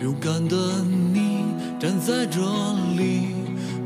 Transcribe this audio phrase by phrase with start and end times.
[0.00, 0.56] 勇敢的
[1.12, 1.46] 你
[1.80, 2.38] 站在这
[2.96, 3.34] 里，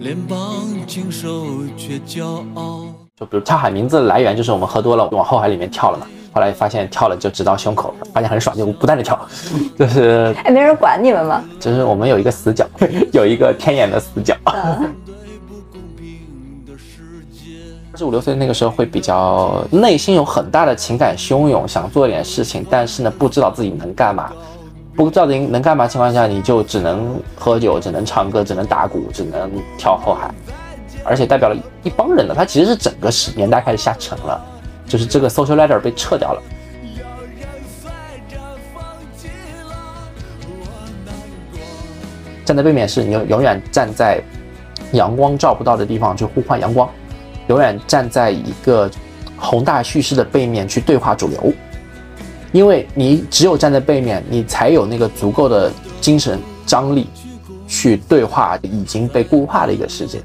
[0.01, 2.85] 脸庞清瘦却骄傲。
[3.19, 9.19] 就比如跳海名字的来源就是我们喝多了往后海里面跳了嘛，后来发现跳了就直到胸口，发现很爽，就不断的跳，
[9.79, 11.43] 就是哎，没人管你们吗？
[11.59, 12.67] 就是我们有一个死角，
[13.11, 14.37] 有一个天眼的死角。
[14.45, 17.57] 对不公平的世界。
[17.97, 24.31] 十五六岁那个时候会比较内心有很大的情感汹涌，想做点事情，但是呢不知道自己能干嘛，
[24.95, 30.31] 不知道自己能干嘛情况下，你就只能喝酒，只能唱歌，只能打鼓，只能跳后海，
[31.03, 34.41] 而且代表了一帮人的，他其实是整个时年代开始下沉了，
[34.87, 36.43] 就是这个 social ladder 被撤掉了。
[42.45, 44.21] 站在背面是你永永远站在
[44.93, 46.89] 阳光照不到的地方去呼唤阳光，
[47.47, 48.91] 永远站在一个
[49.39, 51.53] 宏大叙事的背面去对话主流，
[52.53, 55.73] 因为你只有站在背面，你才有那个足够的
[56.03, 57.07] 精神张力
[57.67, 60.23] 去对话已经被固化的一个世界。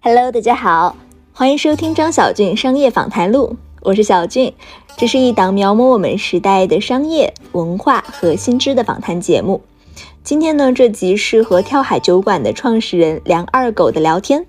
[0.00, 0.96] Hello，大家好，
[1.32, 4.52] 欢迎收听张小俊商业访谈录，我是小俊。
[4.96, 9.60] 这是一档描摹我们时代的商业文化和新知的访谈节目。
[10.24, 14.46] 今天呢，这集是和跳海酒馆的创始人梁二狗的聊天。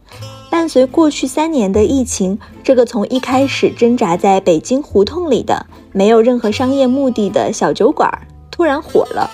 [0.50, 8.10] 伴随过去三年的疫情，这个从一开始挣扎在北京胡同里的没有任何商业目的的小酒馆，
[8.50, 9.30] 突然火了。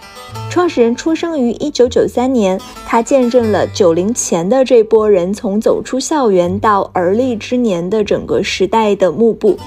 [0.50, 9.60] 创始人出生于一九九三年，他见证了九零前的这波人从走出校园到而立之年的整个时代的幕布。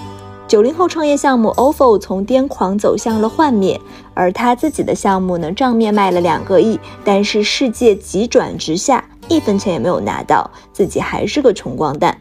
[0.47, 3.81] 九零后创业项目 ofo 从癫狂走向了幻灭，
[4.15, 12.17] 而他自己的项目呢，账面卖了两个亿，但是世界急转直下，一分钱也没有拿到，自己还是个穷光蛋。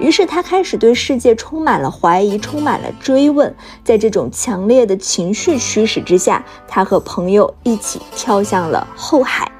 [0.00, 3.54] 于是他开始对世界充满了怀疑，充满了追问。
[3.84, 9.50] 在这种强烈的情绪驱使之下，他和朋友一起跳向了后海。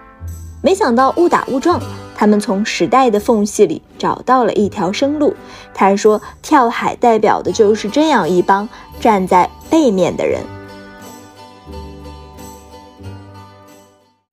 [0.61, 1.81] 没想到误打误撞，
[2.17, 5.35] 他们从时代的缝隙里找到了一条生路。
[5.73, 10.41] 他说，跳海代表的就是这样一帮站在背面的人。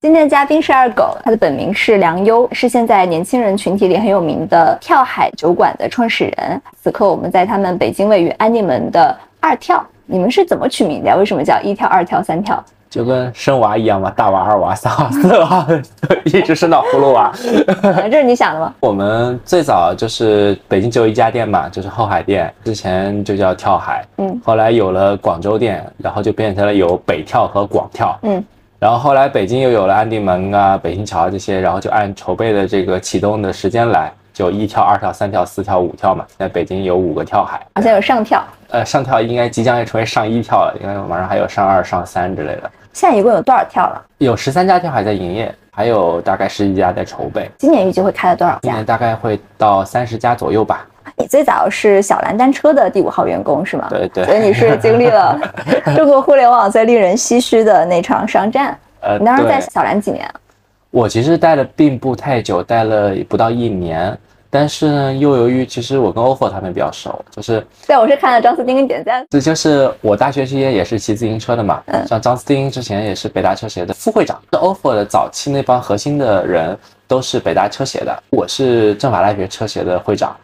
[0.01, 6.59] 今天的嘉宾是二狗，他的本名是梁优，是现在年轻人群体里很有名的跳海酒馆的创始人。
[6.81, 11.15] 此刻我们在他们北京位于安定门的二跳，你们是怎么取名的？
[11.15, 12.63] 为什么叫一跳、二跳、三跳？
[12.89, 15.67] 就跟生娃一样嘛，大娃、二娃、三娃、四娃，
[16.25, 17.31] 一直生到葫芦娃。
[17.83, 18.73] 呃这是你想的吗？
[18.81, 28.43] 我们最早就是北京只有一家店嘛，就是后海店，之前就叫跳海，嗯，后来有了广州店，然后就变成了有北跳和广跳，嗯，
[28.81, 36.25] 然后后来北京又有了安定门啊、北新桥这些，然后就按筹备的这个启动的时间来，就一跳、二跳、三跳、四跳、五跳嘛。
[36.29, 42.71] 现在北京有五个跳海，好像有上跳，呃，上跳应该即将要成为上一跳了，应该马上还有上二、上三之类的。
[42.91, 44.03] 现在一共有多少跳了？
[44.17, 48.83] 有十三家跳海在营业，还有大概十几家在筹备，今年预计会开到多少家今年？
[48.83, 50.87] 大概会到三十家左右吧。
[51.17, 53.87] 你最早是小蓝单车的第五号员工是吗？
[53.89, 55.39] 对对所以你是经历了
[55.95, 58.77] 中国互联网最令人唏嘘的那场商战。
[59.01, 60.33] 呃，你当时在小蓝几年啊？
[60.91, 64.17] 我其实待的并不太久，待了不到一年。
[64.53, 69.25] 但是呢，又由于其实我跟 ofo 他们比较熟，就是对，我是看了张思丁给你点赞。
[69.29, 80.35] 这就是我大学期间也是骑自行车的嘛，嗯像张思丁之前也是北大车协的副会长，ofo 的早期那帮核心的人都是北大车协的，我是政法大学车协的会长。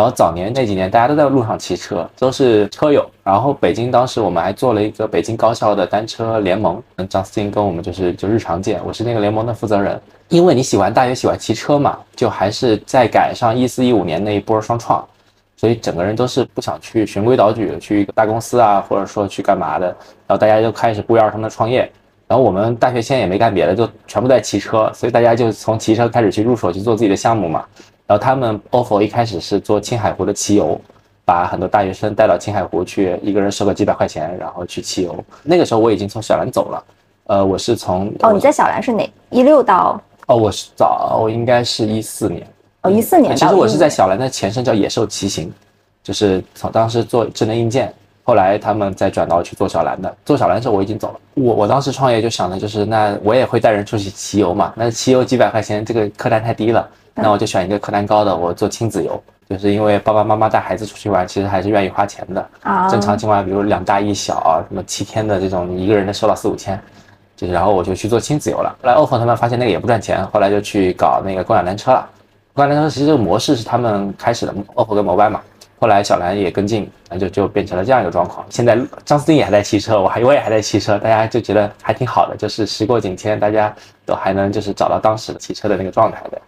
[0.00, 3.04] 然后早年那几年，大家都在路上骑车，都是车友。
[3.22, 10.00] 然后北京当时我们还做了一个北京高校的单车联盟，嗯张思金跟我们就是就日常见，我是那个联盟的负责人。
[10.30, 15.06] 因为你喜欢大学喜欢骑车嘛，就还是在赶上一四一五年那一波双创，
[15.54, 19.88] 所以整个人都是不想去循规蹈矩去一个大公司啊，或者说去干嘛的。
[20.26, 21.80] 然后大家就开始不约而同的创业。
[22.26, 27.66] 然后我们大学现在也没干别的，就全部在骑车，所以大家就从骑车开始去入手去做自己的项目嘛。
[28.10, 30.76] 然后他们 ofo 一开始是做青海湖的骑游，
[31.24, 35.24] 把很多大学生带到青海湖去，一个人收个几百块钱，然后去骑游。
[35.44, 36.84] 那个时候我已经从小蓝走了，
[37.26, 39.08] 呃，我是从哦，你在小蓝是哪？
[39.30, 42.44] 一六到哦，我是早，我应该是一四年。
[42.82, 45.48] 哦一四年到其实我是在小蓝的前身叫野兽骑行，
[46.02, 50.12] 就是从当时做智能硬件，后来他们再转到去做小蓝的。
[50.24, 59.22] 做小蓝的时候我已经走了，我我当时创业就想的就是，那我也会带人出去骑游嘛，那骑游几百块钱这个客单太低了，那我就选一个客单高的，我做亲子游。
[59.48, 62.48] 就是因为爸爸妈妈带孩子出去玩，其实还是愿意花钱的。
[62.62, 66.80] 啊，正常情况下，比如两大一小啊，什么七天的这种，你一个人能收到四五千，
[67.36, 68.72] 就是然后我就去做亲子游了。
[68.80, 72.08] 后来 ofo 他们发现那个也不赚钱，后来就去搞那个共享单车了。
[72.54, 75.40] 共享单车其实这个模式是他们开始的，ofo 跟摩拜嘛。
[75.80, 78.46] 后来小蓝也跟进，那就就变成了这样一个状况。
[78.50, 83.74] 现在张思丁也还在骑车，我还我也还在骑车，大家就觉得还挺好的，就是时过境迁，大家
[84.06, 86.40] 都还能就是找到当时的骑车的那个状态的。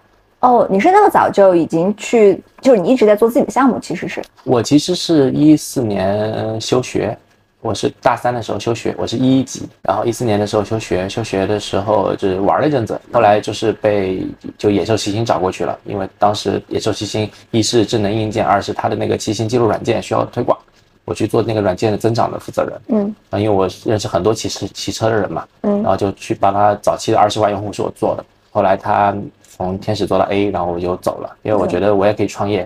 [0.42, 4.20] 哦，你是那么早就已经去，就是你一直在做自己的项目，其实是？
[4.42, 7.16] 我其实是一四年休学，
[7.60, 14.26] 我是大三的时候休学，我是一一级，然后一四年的时候休学，休学的时候就是玩了一阵子，后来就是被
[14.58, 20.58] 就野兽骑行找过去了，因为当时野兽骑行一是智能硬件，二是它的那个骑行记录软件需要推广，
[21.04, 23.14] 我去做那个软件的增长的负责人，嗯。
[23.30, 29.14] 啊，因为我认识很多骑士骑车的人嘛，嗯然后就去帮他早期的二十万用户是我做的，后来他
[29.54, 32.60] 从天使做到 A，然后我就走了，因为我觉得我也可以创业，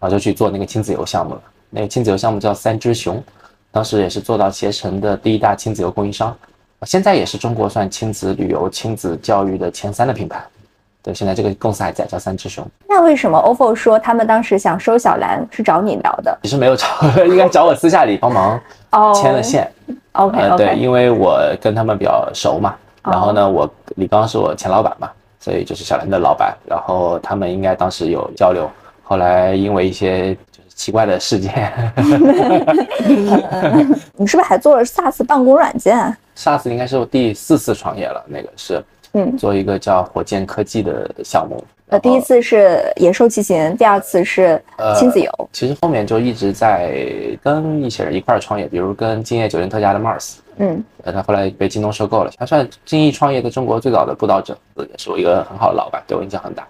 [0.00, 1.40] 后就去做那个亲子游项目了。
[1.70, 3.22] 那个亲子游项目叫三只熊，
[3.70, 6.36] 当时也是做到携程的第一大亲子游供应商，
[6.82, 10.42] 现在也是中国算亲子旅游、亲子教育的前三的品牌。
[11.04, 12.64] 对，现在这个公司还在，叫三只熊。
[12.88, 16.38] 那为什么 OFO 说他们当时想收小兰是找你聊的？
[16.42, 16.86] 其实没有找，
[17.26, 18.60] 应该找我私下里帮忙
[18.90, 19.68] 哦，牵了线。
[20.12, 25.10] OK 呃，对因为我跟他们比较熟嘛，然后呢，我李刚是我前老板嘛，
[25.42, 28.70] 所以就是小陈的老板，然后他们应该当时有交流，
[29.02, 31.72] 后来因为一些就是奇怪的事件。
[34.16, 38.80] 你是不是还做了 SaaS 办公软件啊？，SaaS 应该是我第四次创业了，那个是
[39.14, 41.62] 嗯，做一个叫火箭科技的项目，
[41.92, 45.30] 呃，第一次是野兽骑行，第二次是呃亲子游。
[45.52, 46.90] 其实后面就一直在
[47.42, 56.66] 跟一些人一块儿创业，比如跟今夜酒店特价的 Mars，嗯呃，他后来被京东收购了，他算精益创业的中国最早的布道者，也是我一个很好的老板，对我印象很大。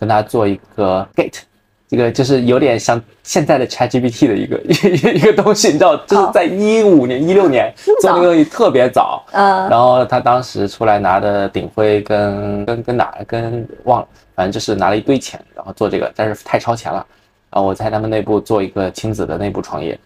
[0.00, 1.40] 跟他做一个 Gate，
[1.88, 7.70] 这个就是有点像现在的 ChatGPT 的一个一个 一个东西，你知道，就是在一五年、一六年
[8.00, 9.22] 做那个东西特别早。
[9.32, 14.08] 嗯，然后他当时出来拿的鼎晖跟跟跟哪儿跟忘了，
[14.42, 17.06] 反正就是拿了一堆钱，然后做这个，但是太超前了。
[17.48, 19.96] 然后我在他们内部做一个亲子的内部创业，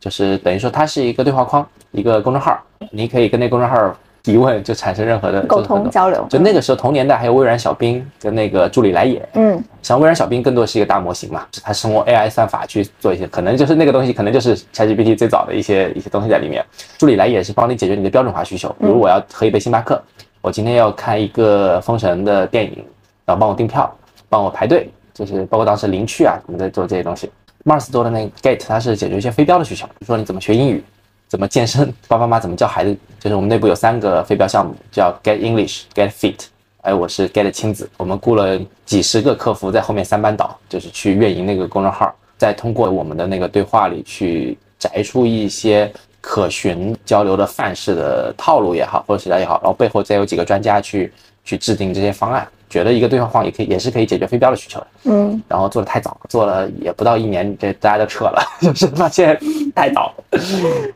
[0.00, 2.60] 就是等于说它是一个对话框，一个公众号，
[2.90, 6.26] 你可以跟那公众号提问，就产生任何的沟通交流。
[6.28, 16.64] 就那个时候同年代还有微软小冰跟那个助理来也，嗯像微软小冰更多是一个大模型嘛，它是用 AI 算法去做一些，可能就是那个东西，可能就是 ChatGPT 最早的一些一些东西在里面。
[16.98, 20.02] 助理来也是帮你解决你的标准化需求，比如我要喝一杯星巴克，
[20.40, 22.84] 我今天要看一个封神的电影，
[23.26, 23.94] 然后帮我订票，
[24.28, 27.30] 帮我排队，就是包括当时领取啊什么的做这些东西。
[27.64, 30.82] Mars 做的那个 Gate 它是解决一些非标的需求，比如说你怎么学英语，
[31.26, 36.46] 怎么健身， 爸爸妈妈怎么教孩子，就是我们内部有三个非标项目，叫 Get English、Get Fit。
[36.80, 51.12] 还有我是 Get 亲子，我们雇了几十个客服在后面三班倒，就是去运营那个公众号，再通过我们的那个对话里去摘出一些可循交流的范式的套路也好，或者是也好，然后背后再有几个专家去
[51.44, 54.86] 去制定这些方案，觉得一个对话框也可以也是可以解决非标的需求的。
[55.04, 59.38] 嗯然后做的太早，做了也不到一年，这大家都撤了， 就是发现
[59.74, 60.12] 太早。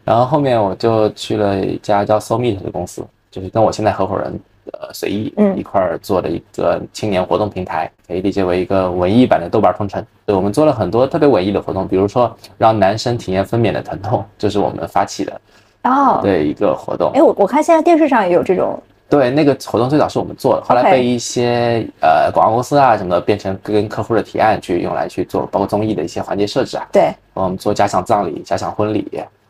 [0.05, 4.41] 然后后面我就去了一家叫 SoulMeet 的公司，就是跟我现在合伙人
[4.73, 10.05] 呃随意嗯一块儿做的一个青年活动平台，可以理解为一个文艺版的豆瓣同城。
[10.27, 15.41] 对，我们做了很多特别文艺的活动，比如说让男生体验分娩的疼痛，就是我们发起的
[15.85, 17.23] 哦，对一个活动哎，。
[17.23, 18.83] 我我看现在电视上也有这种。
[19.11, 26.87] 对，那个活动最早是我们做的，后来被一些呃广告公司啊什么的变成跟客户的提案去用来去做，包括综艺的一些环节设置啊。
[26.93, 29.05] 对，我们做假想葬礼、假想婚礼，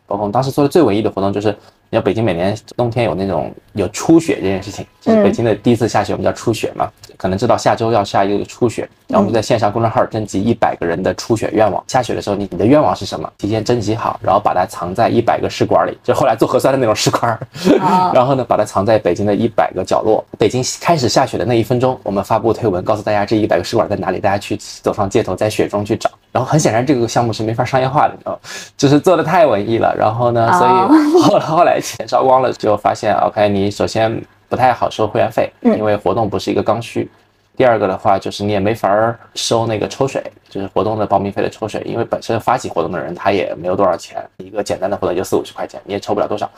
[0.07, 1.55] 包括我们当时做的最文艺的活动就是，
[1.93, 13.29] 你知道北京每年冬天有那种有初雪这件事情，就是北京的第一次下雪，我们叫初雪嘛，可能知道下周要下一个初雪，然后我们在线上公众号征集一百个人的初雪愿望，下雪的时候你你的愿望是什么？
[13.37, 17.37] 提前征集好，然后把它藏在一百个试管里，就后来做核酸的那种试管，
[17.81, 20.23] 哦 然后呢把它藏在北京的一百个角落。
[20.37, 26.09] 北京开始下雪的那一分钟，我们发布推文告诉大家这一百个试管在哪里，大家去走上街头，在雪中去找。
[26.31, 28.39] 然后很显然这个项目是没法商业化的，你知道吗？
[28.77, 29.93] 就是做的太文艺了。
[29.93, 37.09] 然后呢，所哦以后来后来钱烧光了，就发现 OK，你首先不太好收会员费，嗯因为活动不是一个刚需。
[37.57, 46.49] 第二个的话，就是你也没法儿收那个抽水，就是活动的报名费的抽水，因为本身发起活动的人他也没有多少钱，一个简单的活动就四五十块钱，你也抽不了多少。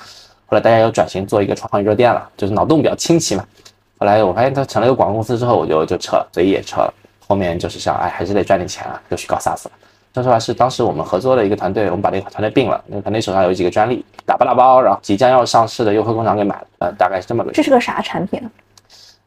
[0.46, 3.44] 后来大家又转型做一个创意热店了，就是脑洞比较清奇嘛。
[3.98, 6.94] 后来我发现它成了一个广告公司之后，我就就撤了，所以也撤了。
[7.28, 9.72] 后面就是想，哎，还是得赚点钱啊，就去搞 SaaS 了。
[10.14, 17.52] 说实话，是当时我们合作的一个团队，我们把那个团队并了，那个团队手上有几个专利，打包打包，然后即将要上市的优客工厂给买了，呃，大概是这么个。
[17.52, 18.46] 这是个啥产品啊？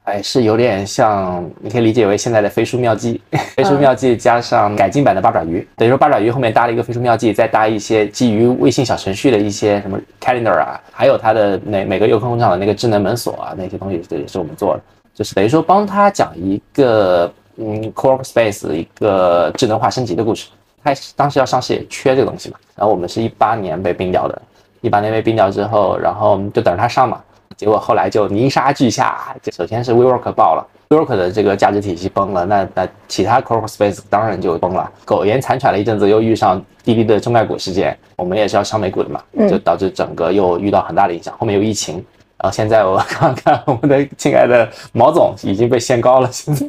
[0.04, 3.20] 哎，是有点像，你可以理解为现在的飞书妙记，
[3.56, 20.46] 飞书妙记加上改进版的八爪鱼，等于说八爪鱼后面搭了一个飞书妙记，再搭一些基于微信小程序的一些什么 calendar 啊，还有它的每每个优客工厂的那个智能门锁啊，那些东西这也是我们做的，就是等于说帮他讲一个嗯 core space 一个智能化升级的故事。
[20.94, 22.56] 它当时要上市也缺这个东西嘛。
[22.76, 24.42] 然后我们是一八年被并掉的，
[24.80, 27.20] 一八年被并掉之后，然后就等着它上嘛。
[27.56, 34.90] 结果后来就泥沙俱下，就首先是 WeWork 爆了，WeWork 的这个价值体系崩了，那那其他 Core Space 当然就崩了。
[35.04, 41.34] 苟延残喘了一阵子，又遇上滴滴的中概股事件，我们也是要上美股的嘛，就导致整个又遇到很大的影响。
[41.38, 42.04] 后面有疫情。
[42.38, 46.66] 然后现在我看看我们的亲爱的毛总已经被限高了，现在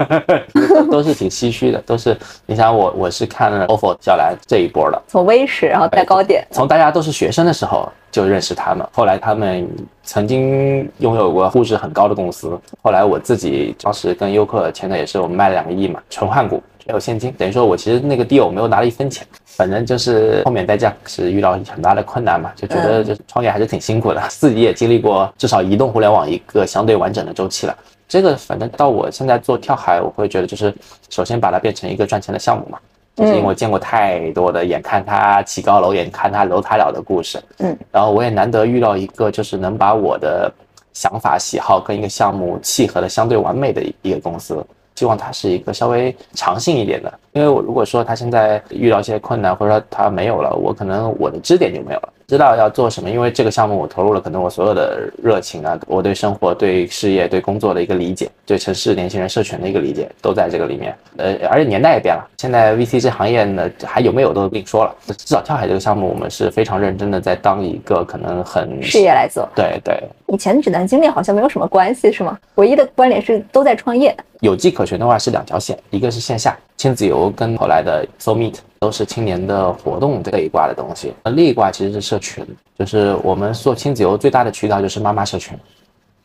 [0.90, 9.68] 都是挺唏嘘的，都是你想我我是看了 OFO 小蓝这一波的，从微时然后带高点，从大家都是学生的时候就认识他们，后来他们
[10.04, 19.28] 曾经拥有过估值很高的公司，后来我自己当时跟优客签的也是我们卖了两个亿嘛，纯换股没有现金，等于说我其实那个 deal 没有拿了一分钱。
[19.58, 27.76] 反正就是后面在这是遇到很大的困难嘛，就觉得就是创业还是挺辛苦的， 自己也经历过至少移动互联网一个相对完整的周期了。
[28.08, 30.72] 这个反正到我现在做跳海，我会觉得就是
[31.10, 32.78] 首先把它变成一个赚钱的项目嘛，
[33.16, 40.54] 就是因为我见过太多的眼看它起高楼，眼看它楼塌了的故事，嗯，然后我也难得遇到一个就是能把我的
[40.94, 44.64] 想法喜好跟一个项目契合的相对完美的一个公司。
[44.96, 52.10] 希望它是一个稍微长性一点的，因为我如果说他现在遇到一些困难，或者说他没有了，我可能我的支点就没有了。
[52.28, 60.94] 知道要做什么，因为这个项目我投入了可能我所有的热情啊， 我对生活、对事业、对工作的一个理解，对城市年轻人社群的一个理解，都在这个里面。
[61.18, 64.94] 呃，而且年代也变了，现在 VC 这行业呢还有没有都另说了。
[65.06, 69.48] 至少跳海这个项目，我们是非常认真的在当一个可能很事业来做。
[69.56, 72.38] 对对，以前的指南经历好像没有什么关系，是吗？
[72.56, 74.14] 唯一的关联是都在创业。
[74.42, 81.14] 有迹可循的话是两条线，一个是线下亲子游，跟后来的 So Meet 都是青年的活动这一挂的东西。
[81.24, 82.46] 那另一挂其实是社群，
[82.78, 85.58] 就是我们做亲子游最大的渠道就是妈妈社群。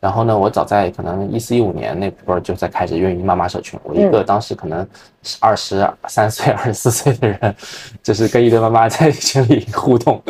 [0.03, 3.79] 然后呢，我早在可能一四一五年那波就在开始运营妈妈社群。
[3.83, 4.85] 我一个当时可能
[5.39, 7.55] 二十三岁、二十四岁的人，
[8.03, 10.21] 就是跟一堆妈妈在群里互动。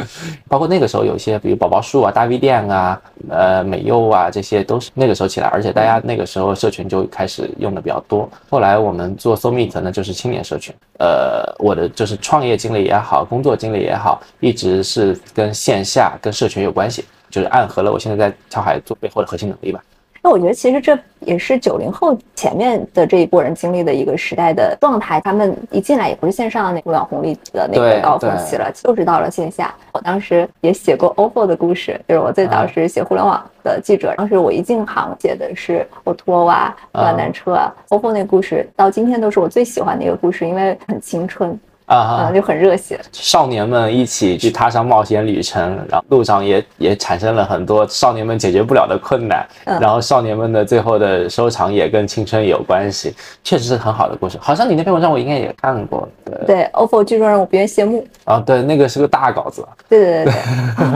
[0.47, 8.29] 包括那个时候有些，比如宝宝树啊、大 V 店啊、呃美柚啊，这些都是那个时候起来，而且大家那个时候社群就开始用的比较多。
[8.51, 10.71] 后来我们做 So Meet 呢，就是青年社群。
[10.99, 17.03] 呃，我的就是创业经历也好，工作经历也好，一直是跟线下、跟社群有关系。
[17.33, 19.83] 就是暗合了我现在在跳海做背后的核心能力吧。
[20.21, 25.19] 那我觉得其实这也是九零后前面的这一波人经历的一个时代的状态。
[25.21, 29.73] 他们一进来也不是线上那互联网红利的那个高峰期了，就是到了线下。
[29.91, 34.13] 我当时也写过 OPPO 的故事，就是我最早是写互联网的记者。
[34.15, 41.59] 当时我一进行写的是 O2O 啊、乱单车啊 OPPO 那故事到今天都是我最喜欢的一个故事，因为很青春。
[41.85, 53.13] 啊，就很热血，少年们一起去踏上冒险旅程，然后路上也也产生了很多少年们解决不了的困难，然后少年们的最后的收场也跟青春有关系，
[53.43, 54.37] 确实是很好的故事。
[54.41, 56.45] 好像你那篇文章我应该也看过，对。
[56.45, 58.05] 对，OPPO 剧中人我不愿谢幕。
[58.25, 60.33] 啊，对，那个是个大稿子，对对对对。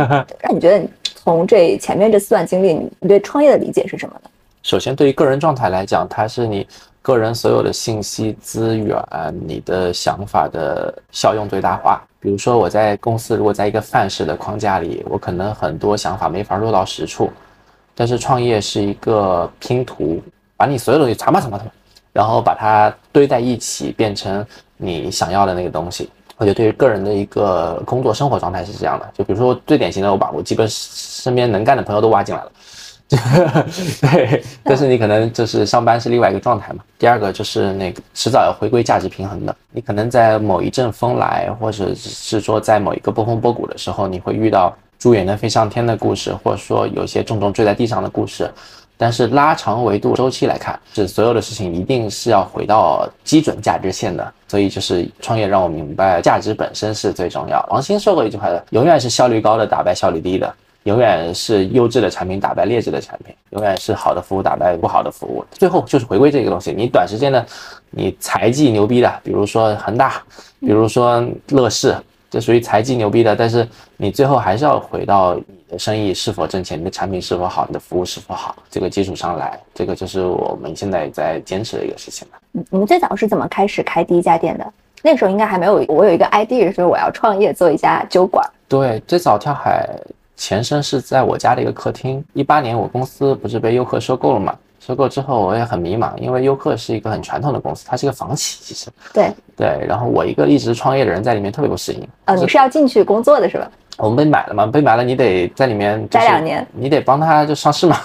[0.43, 4.29] 那你觉得从这前面这四段经历，你对创业的理解是什么呢？
[4.63, 6.67] 首先，对于个人状态来讲，它是你。
[6.99, 9.01] 个人所有的信息资源，
[9.47, 12.05] 你的想法的效用最大化。
[12.19, 17.31] 比如说，我在公司如果在一个范式的框架里，我可能很多想法没法落到实处。
[17.95, 20.21] 但是创业是一个拼图，
[20.57, 21.73] 把你所有东西传吧传吧传吧，
[22.11, 24.45] 然后把它堆在一起，变成
[24.75, 26.09] 你想要的那个东西。
[26.35, 29.09] 我觉得对于个人的一个工作生活状态是这样的。
[29.13, 32.51] 就比如说最典型的，我把我基本身边能干的朋友都挖进来了。
[34.01, 36.83] 对，但是你可能就是上班是另外一个状态嘛。
[36.99, 39.55] 第二个就是那个迟早要回归价值平衡的。
[39.71, 48.51] 你可能在某一阵风来，或者是说在某一个波峰波谷的时候，你会遇到猪也能飞上天的故事，或者说有些重重坠在地上的故事。
[48.99, 54.33] 但是拉长维度周期来看，是所有的事情一定是要回到基准价值线的。
[54.49, 57.65] 所以就是创业让我明白，价值本身是最重要。
[57.69, 60.53] 王兴说过一句话，永远是效率高的打败效率低的。
[60.87, 65.43] 永远是优质的产品打败劣质的产品，永远是好的服务打败不好的服务。
[65.51, 67.45] 最后就是回归这个东西，你短时间的，
[67.91, 70.23] 你财技牛逼的，比如说恒大，
[70.61, 71.93] 比如说乐视，
[72.29, 73.35] 这属于财技牛逼的。
[73.35, 73.67] 但是
[73.97, 79.59] 你最后还是要回到你的生意是否挣钱，你的产品是否好，你的服务是否好，这个基础上来。
[79.73, 82.63] 这个就是我们现在在坚持的一个事情了。
[82.69, 84.65] 你们最早是怎么开始开第一家店的？
[85.03, 88.49] 那个时候应该还没有，我有一个 idea，说我要创业做一家酒馆。
[88.69, 89.85] 对，最早跳海。
[90.37, 92.23] 前身是在我家的一个客厅。
[92.31, 94.55] 一八年我公司不是被优客收购了嘛？
[94.79, 98.89] 收购之后我也很迷茫，因为优客是一个很传统的公司，它是一个房企，其实。
[99.13, 102.07] 对对，然后我一个一直创业的人在里面特别不适应。
[102.25, 103.69] 呃，你是要进去工作的是吧？
[103.97, 104.65] 我们被买了嘛？
[104.67, 107.97] 被买了，你得在里面待两年，你得帮他就上市嘛。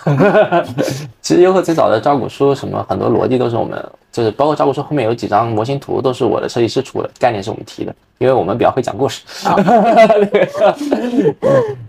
[1.21, 7.95] 其实优客最早的招股书什么很多逻辑都是我们，就是包括招股书后面有几张模型图都是我的设计师出的，概念是我们提的。
[8.19, 9.23] 因为我们比较会讲故事。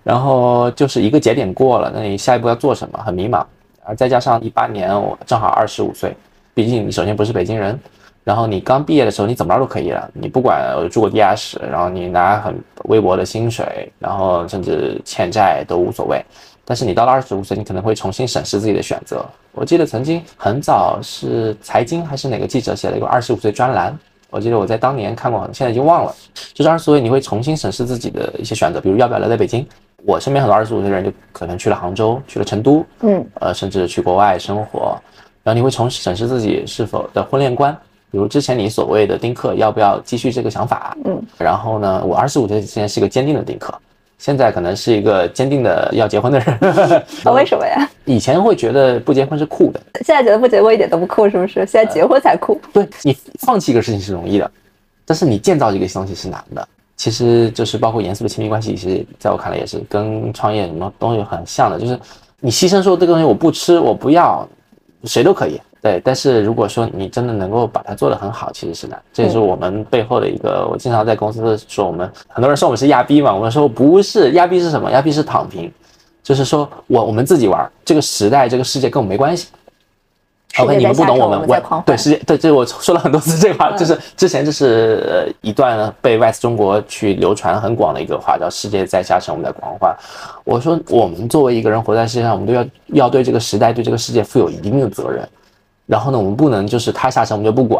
[0.03, 2.99] 然后就是一个节点过了，那你下一步要做什么？
[3.05, 3.43] 很迷茫。
[3.85, 6.15] 而再加上一八年我正好二十五岁，
[6.53, 7.79] 毕竟你首先不是北京人，
[8.23, 16.23] 然后你刚毕业的时候你怎么着都可以了，你不管住过地下室，然后你拿很微薄的薪水，然后甚至欠债都无所谓。
[16.65, 19.25] 但是你到了二十五岁，你可能会重新审视自己的选择。
[19.51, 23.97] 我记得曾经很早是财经还是哪个记者写了一个二十五岁专栏，
[24.29, 26.15] 我记得我在当年看过，现在已经忘了。
[26.53, 29.67] 就是二十五岁你会重新审视自己的一些选择，比如要不要留在北京。
[30.05, 34.97] 我身边很多二十五岁的人就可能去了杭州，去了成都，嗯，呃，甚至去国外生活。
[35.43, 37.77] 然后你会重新审视自己是否的婚恋观，
[38.13, 41.19] 比如之前你所谓的丁克要不要继续这个想法，嗯。
[41.39, 43.73] 然后呢，我二十五岁之前是一个坚定的丁克。
[44.19, 46.57] 现在可能是一个坚定的要结婚的人，
[47.25, 47.89] 那为什么呀？
[48.05, 51.65] 以前会觉得不结婚是酷的，现在觉得不结婚一点都不酷，是不是？
[51.65, 52.61] 现在结婚才酷。
[52.71, 54.49] 对你放弃一个事情是容易的，
[55.05, 56.65] 但是你建造这个东西是难的。
[56.95, 61.99] 其实就是包括严肃的亲密关系，其实在我看来也是跟创业什么东西很像的，就是
[62.39, 64.47] 你牺牲说这个东西我不吃，我不要，
[65.05, 65.59] 谁都可以。
[65.83, 68.97] 对，但是如果说你真的能够把它做得很好，其实是难。
[69.11, 74.89] 这也是我们背后的一个，我经常在公司说，我们很多人说我们是亚逼嘛，我们说不是，亚逼是什么？
[74.91, 75.69] 亚逼是躺平，
[76.23, 79.49] 就是说我我们自己玩，这个时代这个世界跟我们没关系。
[80.57, 89.93] OK，你们不懂我们，我对世界对，这我说了很多次这个话， 就是之前就是呃一段被外资中国去流传很广的一个话，叫“世界在下沉，我们在狂欢”。
[90.45, 95.27] 我说我们作为一个人活在世界上，我们都要要对这个时代对这个世界负有一定的责任。
[95.93, 97.79] 然后呢，我们不能就是他下沉我们就不管，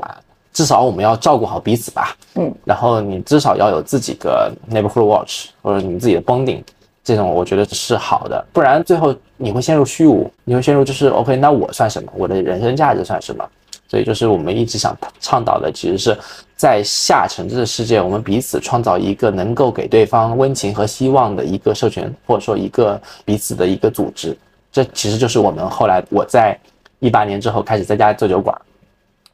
[0.53, 2.15] 至少我们要照顾好彼此吧。
[2.35, 6.61] 嗯，然后你至少要有自己的 neighborhood watch 或者你自己的 bonding。
[7.03, 12.11] 这种我觉得是好的，不然最后你会陷入虚无，你会陷入就是 OK，那我算什么？
[12.15, 13.43] 我的人生价值算什么？
[13.87, 16.15] 所以就是我们一直想倡导的，其实是
[16.55, 24.37] 在下沉这个世界，我们彼此创造一个能够给对方温情和希望的一个社群，或者说一个彼此的一个组织。
[24.71, 26.57] 这其实就是我们后来我在
[27.03, 28.57] 一八年之后开始在家做酒馆，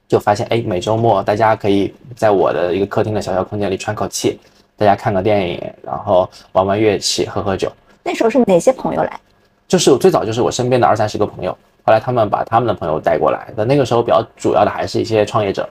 [0.07, 4.39] 就发现哎，每周末大家可以在我的一个客厅的小小空间里喘口气。
[4.75, 7.71] 大家看个电影，然后玩玩乐器，喝喝酒。
[8.03, 9.19] 那时候是哪些朋友来？
[9.67, 13.53] 就是最早就是我身边的二三十个朋友，后来他们把他们的朋友带过来。
[13.55, 15.69] 那那个时候比较主要的还是一些创业者，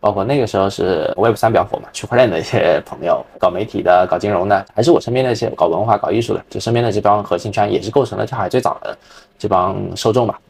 [0.00, 8.96] 包括那个时候是 Web 三比较火嘛，区块链的一些朋友，搞媒体的、搞金融的，还是我身边那些搞文化、搞艺术的，就身边的这帮核心圈，也是构成了跳海最早的
[9.38, 10.40] 这帮受众吧。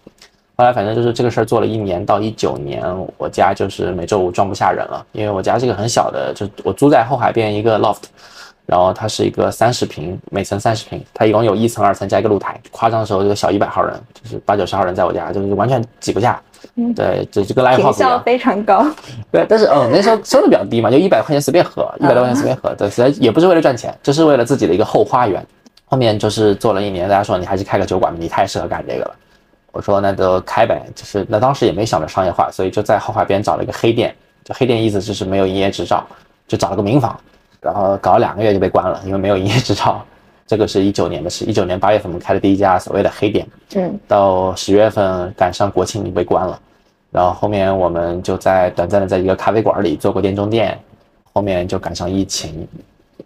[0.56, 2.84] 后来反正就是这个事儿做了一年到一九年，
[3.18, 8.02] 我家就是每周五装不下人了，因为我家是一个很小的，就我租在后海边一个 loft，
[8.64, 16.40] 然后它是一个三十平，每层三十平，它一共有一层、二层加一个露台，夸张的时候就小一百号人，就是八九十号人在我家，就是完全挤不下。
[16.76, 18.86] 嗯，对，这就跟 live house 一样，非常高。
[19.32, 25.44] 对，但是嗯，那时候收入比较低嘛，就一百块钱随便喝，一百多块钱随便喝，对，实在也不是为了赚钱，就是为了自己的一个后花园。
[25.86, 29.14] 后面就是做了一年，大家说你还是开个酒馆吧，你太适合干这个了。
[29.74, 36.06] 我说那就开呗，就是那当时也没想着商业化，所以就在后海边找了一个黑店，就黑店意思就是没有营业执照，
[36.46, 37.18] 就找了个民房，
[37.60, 40.00] 然后搞了两个月就被关了，因为没有营业执照。
[40.46, 46.60] 这个是一九年的事，一九年八月份我们开的第一家所谓的黑店，嗯，到十月份赶上国庆就被关了，
[47.10, 50.78] 然后后面我们就在短暂的在一个咖啡馆里做过店中店，
[51.32, 52.68] 后面就赶上疫情，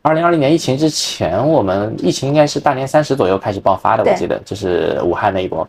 [0.01, 5.69] 二零二零年疫情之前，我们疫情应该是大年三十左右开始爆发的，我记得就是武汉那一波。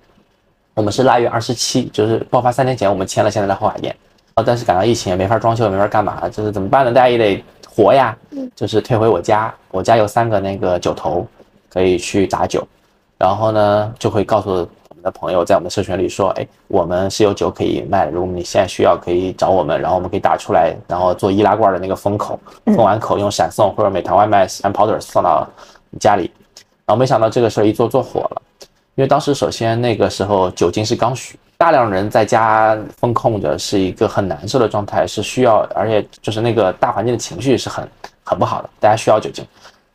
[0.75, 3.93] 我们是腊月二十七，就是爆发三天前，我们签了现在的后海店，
[4.33, 6.93] 啊，但是赶上疫情也没法装修，也没法干嘛，就是怎么办呢？
[6.93, 8.15] 大家也得活呀，
[8.55, 11.27] 就是退回我家，我家有三个那个酒头，
[11.69, 12.65] 可以去打酒，
[13.17, 25.45] 然后呢就会告诉我们的朋友，在我们的社群里说，哎，我们是有酒可以卖的，如果你现在需要，可以找我们，然后我们可以打出来，然后做易拉罐的那个封口，封完口用闪送或者美团外卖闪跑腿送到
[25.89, 26.31] 你家里，
[26.85, 28.41] 然后没想到这个事儿一做做火了。
[28.99, 37.87] 因为当时首先那个时候酒精是刚需，大量人在家封控着，是一个很难受的状态，是需要，而且就是那个大环境的情绪是很
[38.25, 39.41] 很不好的，大家需要酒精。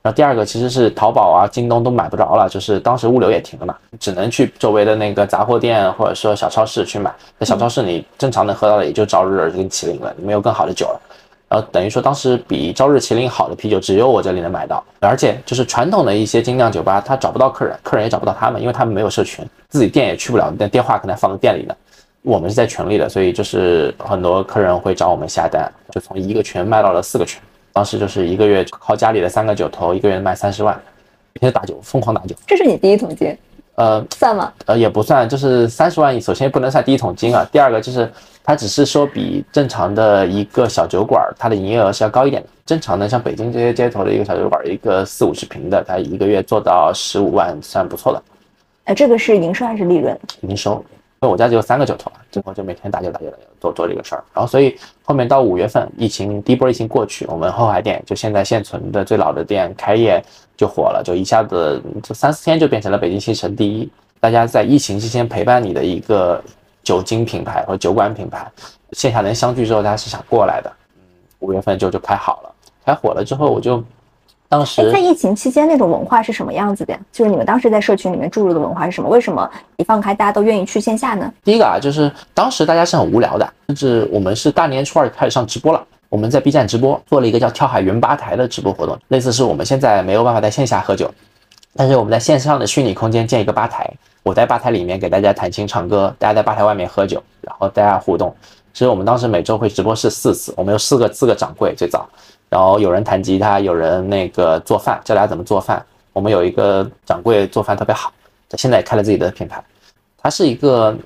[0.00, 7.14] 然后第二个其实是淘宝啊、京东都买不着了，就是当时物流也停了嘛，只能去周围的那个杂货店或者说小超市去买。
[7.38, 11.00] 在小超市你正常能喝到的也就朝日跟麒麟了，没有更好的酒了。
[11.54, 21.72] 然后等于说，当时比朝日麒麟好的啤酒只有我这里能买到，而且就是传统的一些精酿酒吧，他找不到客人，客人也找不到他们，因为他们没有社群，自己店也去不了，但电话可能放在店里呢。
[22.22, 27.40] 我们是在群里的，所以就是很多客人会找我们下单，就从一个群卖到了四个群。
[27.72, 30.74] 当时就是一个月靠家里的三个酒头，一个月卖三十万，
[31.34, 32.34] 每天打酒，疯狂打酒。
[32.48, 33.38] 这是你第一桶金？
[33.76, 34.52] 呃算吗？
[34.66, 38.10] 呃也不算，就是三十万，首先不能算第一桶金啊，第二个就是
[38.44, 42.48] 它只是说比正常的一个小酒馆，它的营业额是要高一点的。
[42.66, 48.22] 正常的像北京这些街头的一个小酒馆，一个四五十平的，它一个月做到十五万算不错的
[48.84, 50.16] 呃，这个是营收还是利润？
[50.42, 50.84] 营收。
[51.20, 60.22] 因为我家只有三个酒头啊，最后就每天打酒打酒打酒做做这个事儿，然后所以后面到五月份，疫情第一波疫情过去，我们后海店就现在现存的最老的店开业
[60.54, 63.88] 就火了，就一下子就三四天就变成了北京新城第一。
[64.20, 66.42] 大家在疫情期间陪伴你的一个
[66.84, 68.46] 酒精品牌和酒馆品牌，
[68.92, 70.70] 线下能相聚之后，大家是想过来的。
[70.96, 71.02] 嗯，
[71.40, 72.50] 五月份就就开好了，
[72.84, 73.82] 开火了之后，我就
[74.48, 77.00] 当哎，时在疫情期间那种文化是什么样子的呀？
[77.10, 79.08] 就是你们当时在社群里面注入的文化是什么？
[79.08, 81.32] 为什么一放开大家都愿意去线下呢？
[81.42, 85.82] 第一个啊，就是当时大家是很无聊的，甚至我们是大年初二开始上直播了。
[86.10, 91.12] 我们在 B 站直播做了一个叫“跳海云吧台”的直播活动，类似是我们现在没有办法在线下喝酒，
[91.74, 93.92] 但是我们在线上的虚拟空间建一个吧台，
[94.24, 98.34] 我在吧台里面给大家弹琴唱歌，大家在吧台外面喝酒，然后大家互动。
[98.72, 102.08] 所以我们当时每周会直播是四次，我们有四个四个掌柜最早，
[102.48, 105.84] 然后有人弹吉他，有人那个做饭，教大家怎么做饭。
[106.12, 108.12] 我们有一个掌柜做饭特别好，
[108.48, 109.62] 他现在也开了自己的品牌，
[110.16, 110.96] 它是一个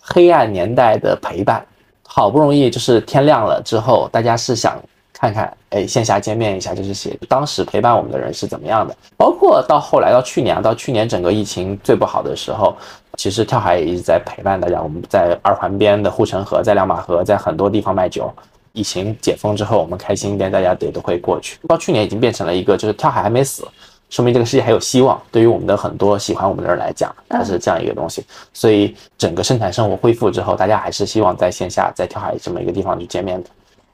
[0.00, 1.64] 黑暗年代的陪伴。
[2.02, 4.82] 好不容易就是天亮了之后，大家是想
[5.18, 8.94] 看看，哎，线下见面一下，就是写当时陪伴我们的人是怎么样的。
[9.16, 12.76] 包括到后来到去年，到去年整个疫情最不好的时候，
[13.16, 14.80] 其实跳海也一直在陪伴大家。
[14.82, 18.30] 我们在二环边的护城河，在亮马河，在很多地方卖酒。
[18.74, 21.58] 疫情解封之后，我们开心一点，大家也都会过去。
[21.66, 23.66] 到去年已经变成了一个，就是跳海还没死，
[24.10, 25.18] 说明这个世界还有希望。
[25.32, 28.22] 对于我们的很多喜欢我们的人来讲，它是这样一个东西。
[28.52, 33.48] 所以整个生产生活恢复之后，大家还是希望在线下在跳海这么一个地方去见面的。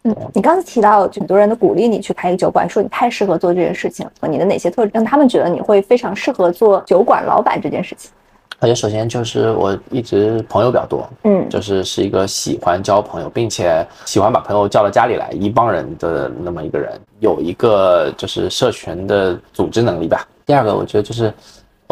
[0.04, 4.28] 嗯，你刚才提到很多人都鼓励你去开一个酒馆，说你太适合做这件事情了。
[4.28, 8.10] 你的哪些特质让他们觉得你会非常适合做酒馆老板这件事情？
[8.58, 20.24] 而且首先就是我一直朋友比较多，嗯就是是一个喜欢交朋友，并且喜欢把朋友叫到家里来一帮人的那么一个人，有一个就是社群的组织能力吧。
[20.46, 21.32] 第二个，我觉得就是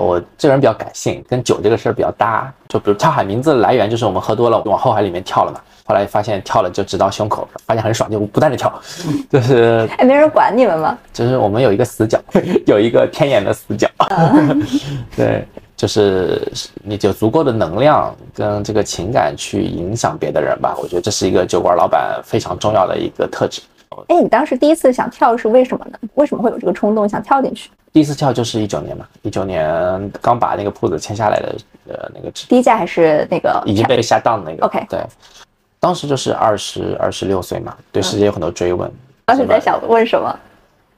[0.00, 2.52] 我这个人比较感性，跟酒这个事儿比较搭。
[2.68, 8.72] 就比如跳海名字的来源就是我们喝多了往后海里面跳了嘛，后来发现跳了就直到胸口，发现很爽，就不断的跳，
[9.30, 10.96] 就是哎，没人管你们吗？
[11.12, 12.18] 就是我们有一个死角，
[12.66, 13.88] 有一个天眼的死角，
[15.16, 15.44] 对，
[15.76, 16.40] 就是
[16.84, 20.76] 你有足够的能量跟这个情感去影响别的人吧。
[20.80, 23.60] 我觉得这是一个酒馆老板非常重要的一个特质。
[24.06, 25.98] 哎，你当时第一次想跳是为什么呢？
[26.14, 27.70] 为什么会有这个冲动想跳进去？
[27.92, 31.56] 第一次跳就是一九年嘛，一九年刚把那个铺子签下来的，
[31.88, 34.64] 呃，那个第一家还是那个已经被下档的那个。
[34.64, 35.00] OK 对，
[35.80, 38.88] 当时就是二十二十六岁嘛，对世界有很多追问。
[39.24, 40.38] 当时在想问什么？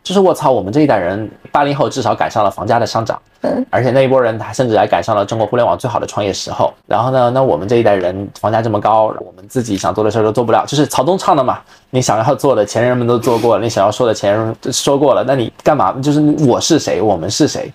[0.03, 6.73] 就是我操，我们这一代人八零后至少赶上了房价的上涨，嗯，而且那一波人他甚至还赶上了中国互联网最好的创业时候。
[6.87, 11.61] 然后呢，那我们这一代人房价这么高，我们自己想做的事儿都做不了，就是曹东唱的嘛，
[11.91, 15.93] 你想要做的前人们都做过了，你想要说的前人说过了，那你干嘛？
[16.03, 17.73] 就是我是谁，我们是谁？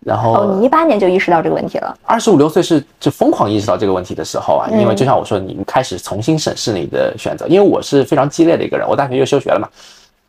[0.00, 1.92] 然后哦，你一八年就意识到这个问题了。
[2.04, 7.44] 二十五六岁是就疯狂意识到这个问题的时候啊，因为就像我说，你开始重新审视你的选择。
[7.48, 9.68] 因为我是非常激烈的一个人，我大学就休学了嘛，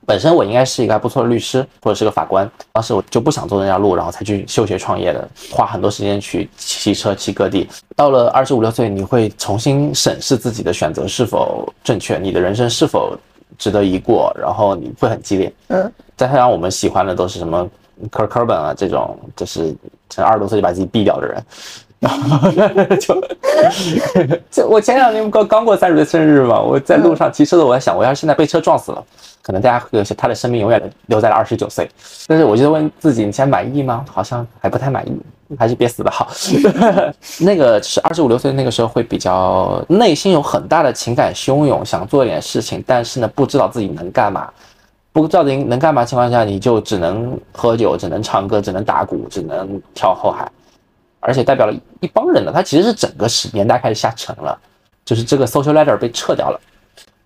[0.07, 7.67] 本身我应该是一个还不错的律师或者是个法官，当时我就不想走那条路，然后才去休学创业的，花很多时间去骑车骑各地。
[7.93, 13.17] 到了二十五六岁，你会重新审视自己的选择是否正确，你的人生是否
[13.57, 15.53] 值得一过，然后你会很激烈。
[15.67, 17.69] 嗯，再加上我们喜欢的都是什么
[18.09, 19.75] Kurt Cobain 啊这种，就是
[20.09, 21.43] 从二十多岁就把自己毙掉的人。
[21.99, 22.51] 然 后
[22.97, 23.21] 就
[24.51, 29.03] 就我前两天刚刚过三十岁生日嘛，我在路上骑车的，我在想，我要是现在被车撞死了，
[29.41, 31.89] 可能大家会有些他的生命永远留在了二十九岁。
[32.27, 34.05] 但是我就问自己，你现在满意吗？
[34.11, 35.11] 好像还不太满意，
[35.57, 36.27] 还是别死的好。
[37.41, 44.47] 那个是二十五六岁那个时候会比较内心有很大的情感汹涌，想做一点事情，但是呢不知道自己能干嘛。
[45.11, 50.47] 不知道能能干嘛情况下，你就只能喝酒，只能唱歌，只能打鼓，只能跳后海。
[51.19, 54.57] 而且代表了一帮人的，他其实是整个时年代开始下沉了，
[55.03, 56.59] 就是这个 social ladder 被撤掉了。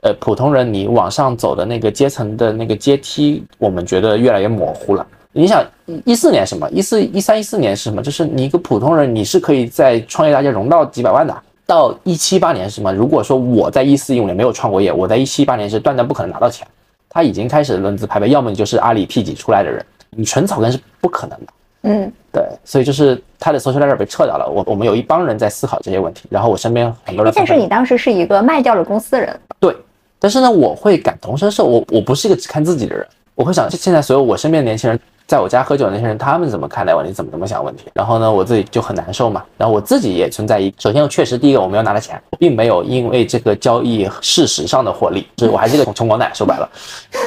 [0.01, 5.05] 呃，普通人你往上走的那个阶层的那个阶梯，我们觉得越来越模糊了。
[5.31, 5.63] 你想
[6.05, 6.69] 一四年什么？
[6.71, 8.01] 一四一三一四年是什么？
[8.01, 11.35] 就是你一个普通人，你是可以在创业大街融到几百万的。
[11.65, 12.91] 到一七八年是什么？
[12.91, 16.67] 如果说我在一四一五年没有创过业，我在一七八年是断断不可能拿到钱。
[17.07, 21.47] 他已经开始论资排辈，要么你就是阿里 P 几出来的人，你纯草根是不可能的。
[21.83, 24.47] 嗯，对，所以就是他的 social ladder 被撤掉了。
[24.49, 27.33] 我我们有一帮人在思考这些问题，然后我身边很多人。
[27.35, 29.75] 但是你当时是一个卖掉了公司的人，对，
[30.17, 31.65] 但是呢，我会感同身受。
[31.65, 37.85] 我我不是一个只看自己的人，我会想，现在所有我身边的年轻人在我家喝酒的那些人，他们怎么看待问题，怎么怎么想问题？
[37.93, 39.43] 然后呢，我自己就很难受嘛。
[39.57, 46.69] 然后我自己也存在一，首先确实第一个我没有拿到钱，并没有因为这个交易事实上的获利，就是我还是个穷光蛋，说白了。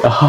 [0.03, 0.29] 然后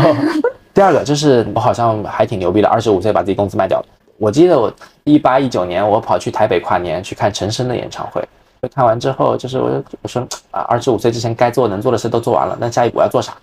[0.73, 3.85] 第二个就是我好像还挺牛逼的，二十五岁把自己公司卖掉了。
[4.17, 4.73] 我记得我
[5.03, 8.23] 一八一九年我跑去台北跨年去看陈升的演唱会，
[8.73, 13.33] 看完之后就是我我说啊，二十五岁之前该做能做的事都做完了，那下一步我要做啥？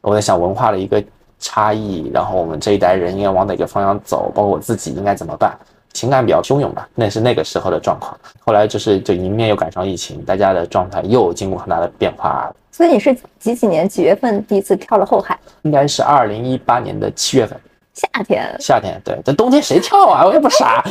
[0.00, 1.02] 我在想文化的一个。
[1.44, 4.30] 差异，然后我们这一代人应该往哪个方向走？
[4.32, 5.52] 包括我自己应该怎么办？
[5.92, 8.16] 情感比较汹涌吧，那是那个时候的状况。
[8.38, 12.48] 后来就是就迎面又赶上疫情，大家的状态又经过很大的变化。
[12.70, 15.36] 所以你是几几年几月份第一次跳了后海？
[15.62, 17.58] 应该是二零一八年的七月份，
[17.94, 18.56] 夏天。
[18.58, 20.24] 夏天对，这冬天谁跳啊？
[20.24, 20.82] 我又不傻。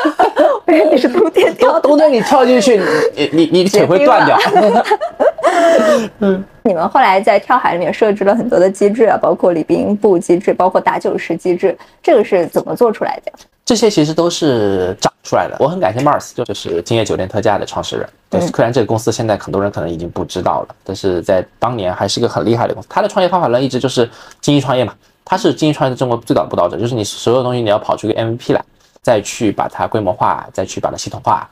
[0.66, 2.80] 我以为你是冬天跳，冬天你跳进去，
[3.14, 4.38] 你你你腿会断掉。
[6.18, 13.32] 嗯，你们后来在跳海里面设置了很多的机制啊，包括礼宾部机制，包括打酒师机制，这个是怎么做出来的？
[13.64, 15.56] 这些其实都是长出来的。
[15.58, 18.08] 我很感谢 Mars，就是今夜酒店特价的创始人。
[18.30, 22.88] 对，虽然这个公司现在很多人可能已经不知道了，但是在当年还是个很厉害的公司。
[22.88, 24.08] 他的创业方法论一直就是
[24.40, 24.94] 精益创业嘛，
[25.28, 28.64] 他是精益创业的中国最早的布道者，就是你所有东西你要跑出个 MVP 来，
[29.02, 31.50] 再去把它规模化，再去把它系统化。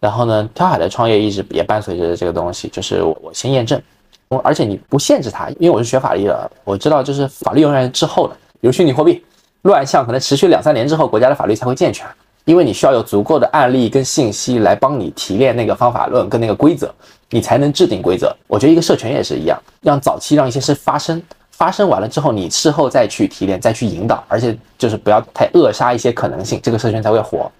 [0.00, 3.80] 然后呢，跳海的创业一直也伴随着这个东西，就是我我先验证，
[4.42, 8.34] 而且你不限制它，因为我是学法律的，我知道就是法律永远是滞后的。
[8.60, 9.24] 比如虚拟货币
[9.62, 12.04] 乱象，可能持续两三年之后，国家的法律才会健全，
[12.44, 16.92] 因为你需要有足够的案例跟信息来帮你提炼那个方法论跟那个规则，
[17.30, 18.36] 你才能制定规则。
[18.48, 21.22] 我觉得一个社群也是一样，让早期让一些事发生，
[21.52, 27.50] 发生完了之后，你事后再去提炼，再去引导，而且就是不要太扼杀一些可能性，这个社群才会活。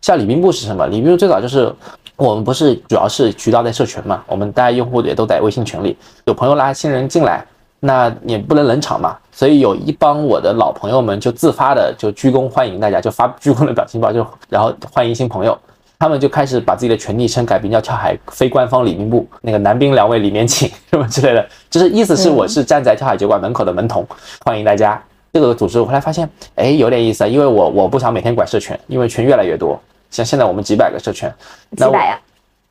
[0.00, 0.86] 像李冰部是什么？
[0.86, 1.74] 李冰部最早就是
[2.14, 7.44] 我们不是主要是渠道在社群嘛，我们大家用户也都在微信群里，有朋友拉新人进来，
[7.80, 15.58] 那也不能冷场嘛，所以有一帮我的老朋友们就自发的就鞠躬欢迎大家，就发鞠躬的表情包，就然后欢迎新朋友，
[15.98, 24.06] 他们就开始把自己的全昵称改名叫跳海非官方礼宾部，那个男兵两位里面请什么之类的，就是意思是我是站在跳海酒馆门口的门童，
[24.44, 25.02] 欢迎大家。
[25.32, 29.78] 这个组织我后来发现，哎，有点意思啊，因为我我不想每天管社群，因为群越来越多。
[30.10, 31.28] 像现在我们几百个社群，
[31.76, 32.18] 几百呀，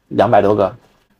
[0.07, 0.73] 两百多个，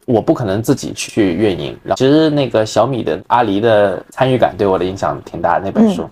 [0.05, 1.77] 我不可能自己去运营。
[1.97, 5.65] 其实那个小米的阿狸的参与感对我的影响挺大的。
[5.65, 6.09] 那本书，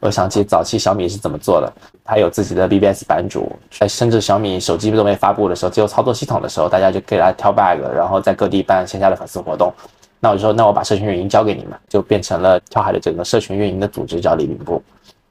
[0.00, 1.72] 我想起早期小米是怎么做的，
[2.04, 9.72] 它有自己的 BBS 版主，甚至小米手机都没发布的时候，只有操作系统的时候，大家就给他挑 bug，然后在各地办线下的粉丝活动。
[10.20, 14.82] 那我就说，那我把社群运营交给你们，就变成了跳海的整个社群运营的组织，叫李明部。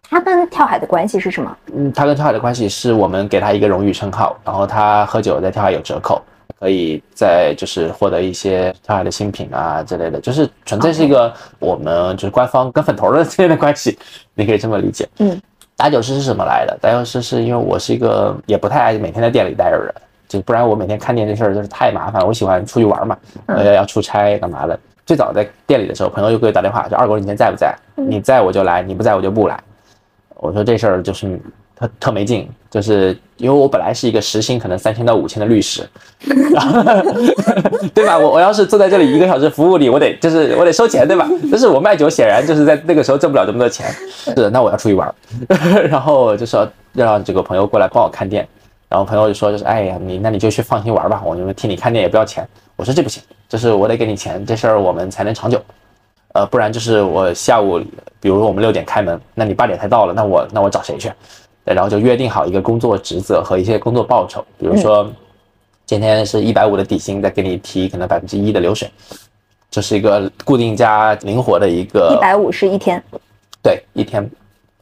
[0.09, 1.57] 他跟跳海的关系是什么？
[1.73, 6.21] 嗯，他跟跳海的关系是我们给他一个荣誉称号，然后他喝酒在跳海有折扣，
[6.59, 13.97] 可以再就是获得一些跳海的新品啊之类的，就是纯粹是一个我们就是官方跟粉头的之间的关系，
[14.33, 15.07] 你可以这么理解。
[15.19, 15.39] 嗯，
[15.75, 16.77] 打酒师是什么来的？
[16.81, 19.93] 打酒师是因为我是一个也不太爱每天在店里待着人，
[20.27, 22.25] 就不然我每天看店这事儿就是太麻烦。
[22.25, 24.79] 我喜欢出去玩嘛，呃，要出差干嘛的。
[25.05, 27.73] 最早在店里的时候，朋友就给我打电话，说二狗你今天在不在？
[27.95, 29.57] 你在我就来，你不在我就不来。
[30.35, 31.39] 我说这事儿就是
[31.79, 35.87] 特特没劲，就是因为我本来是一个时薪可能三千到五千的律师，
[37.93, 38.17] 对吧？
[38.17, 41.29] 我我要是坐在这里一个小时服务你，我得就是我得收钱，对吧？
[41.51, 45.13] 但是我卖酒显然就是在那个时候挣不了这么多钱，是那我要出去玩，
[45.87, 48.47] 然后就说让这个朋友过来帮我看店，
[48.89, 52.47] 然后朋友就说就是哎呀你那你就去放心玩吧，我们替你看店也不要钱。
[52.75, 55.61] 我说这不行，就是我得给你钱，这事儿我们才能长久。
[56.33, 57.79] 呃，不然就是我下午，
[58.19, 61.11] 比如说我们六点开门，那你八点才到了，那我那我找谁去？
[61.73, 65.09] 然后就约定好一个工作职责和一些工作报酬，比如说
[65.85, 68.89] 今天是一百五的底薪，再给你提可能百分之一的流水，
[69.69, 72.13] 这是一个固定加灵活的一个。
[72.13, 73.01] 一百五是一天。
[73.61, 74.29] 对，一天，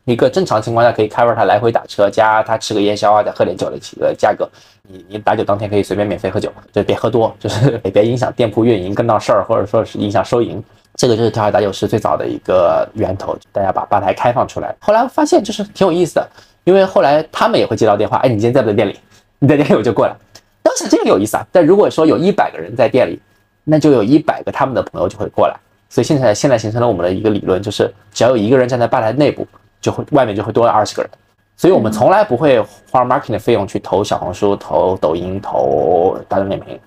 [0.06, 4.48] 一个正常情况下可以 cover 他来回打车加他吃个夜宵啊，再喝点酒的几个价格。
[4.88, 10.64] 你你打酒当天可以随便免费喝酒，就别喝多，就是也 别影响店铺运营跟闹事儿，或者说是影响收银。
[10.96, 14.74] 这个就是跳海打酒师最早的一个源头，大家把吧台开放出来。
[14.80, 16.30] 后来发现就是挺有意思的，
[16.66, 19.00] 因为后来他们也会接到电话，哎，你今天在不在店里？
[19.40, 20.14] 你在店里我就过来。
[20.62, 21.48] 当时这个有意思啊。
[21.52, 23.20] 但如果说有一百个人在店里，
[23.64, 25.56] 那就有一百个他们的朋友就会过来。
[25.90, 29.48] 所以现在现在形成了我们的一个理论，就是只要有一个人站在吧台内部，
[29.80, 31.12] 就会外面就会多了二十个人。
[31.56, 32.60] 所以我们从来不会
[32.92, 36.78] 花 marketing 的费用去投小红书、投抖音、投大众点评。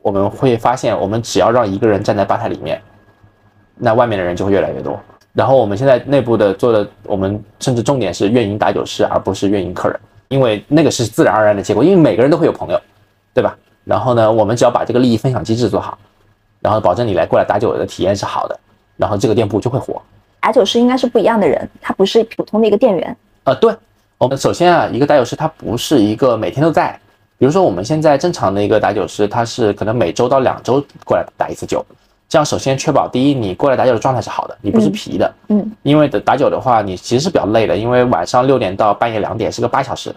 [0.00, 2.80] 我们会发现，我们只要让一个人站在吧台里面。
[3.76, 4.98] 那外面的人就会越来越多。
[5.32, 11.84] 然后我们现在内部的做的，我们甚至重点是运营打酒师，而不是运营客人，因为那个是自然而然的结果。
[11.84, 12.80] 因为每个人都会有朋友，
[13.32, 13.56] 对吧？
[13.84, 15.96] 然后呢，我们只要把这个利益分享机制做好，
[16.60, 18.58] 然后保证你来过来打酒的体验是好的，
[18.96, 20.02] 然后这个店铺就会火。
[20.40, 23.16] 打酒师应该是不一样的人，他不是普通的一个店员。
[23.44, 23.74] 呃，对，
[24.18, 26.98] 我们首先啊，一个打酒师他不是一个每天都在，
[27.38, 31.84] 比如说我们现在正常的一个打酒师，他是可能每周到两周过来打一次酒。
[32.28, 35.34] 这样首先确保第一，你过来打酒的状态是好的，你不是疲的。
[35.48, 40.14] 嗯，因为打酒的话，你其实是比较累的，因为晚上六点到半夜两点是个八小时，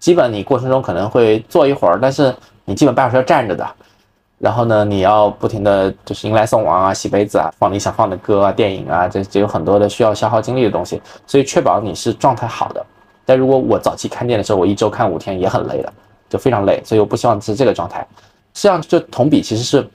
[0.00, 3.64] 基本你过程中可能会坐一会儿，但是你基本半小时要站着的。
[4.40, 12.84] 然后呢，你要不停的就是迎来送往啊，洗杯子啊，放你想放的歌啊、电影啊，这这有很多的需要消耗精力的东西，所以确保你是状态好的。
[13.24, 15.92] 但如果我早期看店的时候，我一周看五天也很累的，
[16.28, 18.04] 就非常累，所以我不希望是这个状态。
[18.52, 19.88] 这样就同比其实是。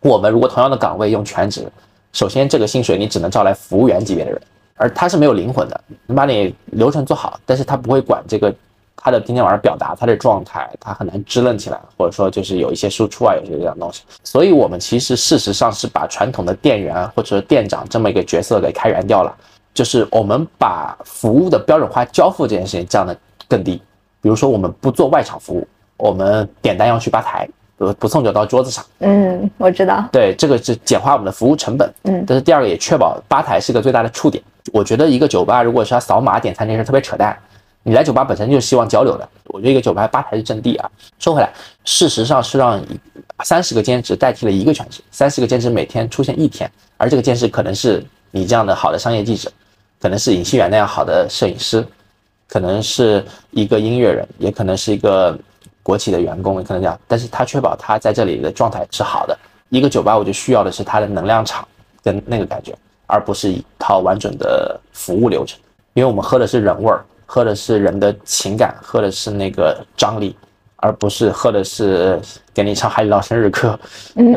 [0.00, 1.66] 我们如果同样的岗位用全职，
[2.12, 4.40] 首先这个薪水你只能招来服务员级别的人，
[4.76, 8.54] 而他是没有灵魂的，能把你流程做好，但是他不会管这个
[8.94, 14.02] 他的今天晚上表达他的状态，他很难支棱起来，或者说就是有一些输出啊，有些这样东西。
[14.22, 19.34] 所以我们其实事实上是把传统的店员或者店长这么一个角色给开源掉了，
[19.74, 23.16] 就是我们把服务的标准化交付这件事情降得
[23.48, 23.80] 更低。
[24.22, 27.48] 比如说我们不做外场服务，我们点单要去吧台。
[27.76, 34.42] 不不送酒到桌子上，嗯，我知道，对，这个是简化我们的服务成本，嗯，但是第二个也确保吧台是个最大的触点。
[34.72, 37.36] 我觉得一个酒吧如果是要扫码点餐这件事特别扯淡，
[37.82, 39.28] 你来酒吧本身就希望交流的。
[39.48, 40.90] 我觉得一个酒吧吧台是阵地啊。
[41.18, 41.52] 说回来，
[41.84, 42.82] 事实上是让
[43.44, 49.52] 三十个兼职代替了一个全职，三十个兼职每天出现一天，而这个兼职可能是你这样的好的商业记者，
[50.00, 51.86] 可能是尹锡元那样好的摄影师，
[52.48, 55.38] 可能是一个音乐人，也可能是一个。
[55.86, 59.38] 国企的员工可能这样，但是他确保他在这里的状态是好的。
[59.68, 61.66] 一个酒吧，我就需要的是它的能量场
[62.02, 65.60] 跟那个感觉，而不是一套完整的服务流程。
[65.94, 70.36] 因为我们喝的是人味儿，喝的是人的情感，喝的是那个张力，
[70.76, 72.20] 而不是喝的是
[72.52, 73.78] 给你唱海底捞生日歌。
[74.16, 74.34] 嗯，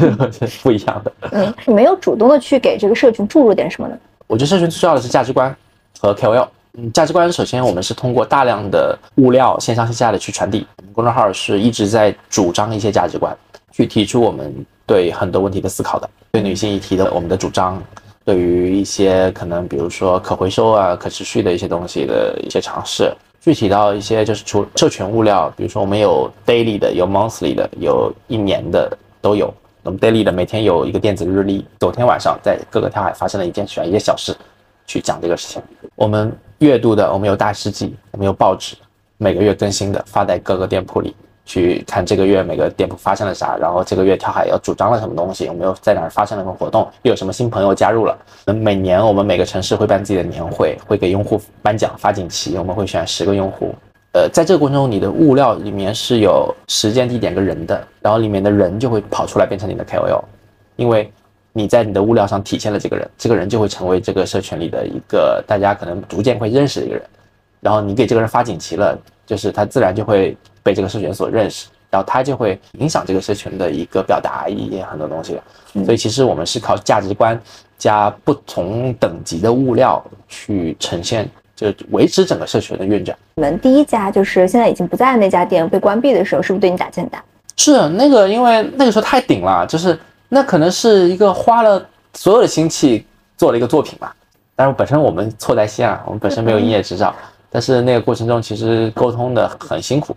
[0.62, 1.12] 不一样的。
[1.32, 3.98] 嗯，没有主动的去给这个社群注入点什么呢？
[4.26, 5.54] 我觉得社群最重要的是价值观
[6.00, 6.48] 和 KOL。
[6.74, 10.66] 嗯，价值观首先我们是通过大量的物料线上线下的去传递。
[10.76, 13.36] 我们公众号是一直在主张一些价值观，
[13.72, 14.54] 去提出我们
[14.86, 16.08] 对很多问题的思考的。
[16.30, 17.82] 对女性议题的我们的主张，
[18.24, 23.12] 对于一些可能比如说可回收啊、可持续的一些东西的一些尝试。
[23.40, 29.52] 具体到一些就是除社群物料，比如说我们有 daily 的，有 monthly 的，有一年的都有。
[29.84, 34.36] 我们 daily 的每天有一个电子日历，昨天晚上在各个跳海发生了一件选一些小事，
[34.86, 35.62] 去讲这个事情。
[35.96, 36.30] 我们。
[36.58, 38.74] 月度的，我们有大事记，我们有报纸，
[39.16, 48.18] 每个月更新的，发在各个店铺里去看这个月每个店铺发生了啥，然后这个月跳海要主张了什么东西，我们又在哪儿发生了什么活动，又有什么新朋友加入了。
[48.46, 53.72] 每年我们每个城市会办自己的年会，会给用户颁奖发锦旗，我们会选十个用户。
[54.14, 60.22] 呃，在这个过程中，你的物料里面是有时间、地点跟人的，然后里面的人就会跑出来变成你的 KOL，
[60.74, 61.12] 因为。
[61.58, 67.04] 你在你的物料上体现了这个人，这个人就会成为这个社群里的一个大家可能逐渐会认识的一个人。
[67.60, 75.36] 然后你给这个人发锦旗了，就是他自然就会被这个社群所认识，然后他就会影响这个社群的一个表达一些很多东西。
[75.84, 77.36] 所以其实我们是靠价值观
[77.76, 83.18] 加不同等级的物料去呈现，就维持整个社群的运转。
[83.34, 87.20] 你们第一家就是现在已经不在的那家店被关闭的时候，是不是对你打击很大？
[87.56, 89.98] 是那个，因为那个时候太顶了，就是。
[90.28, 94.14] 那可能是一个花了所有的心气做了一个作品吧，
[94.54, 97.14] 但是本身我们错在先啊，我们本身没有营业执照，
[97.50, 100.16] 但是那个过程中其实沟通的很辛苦。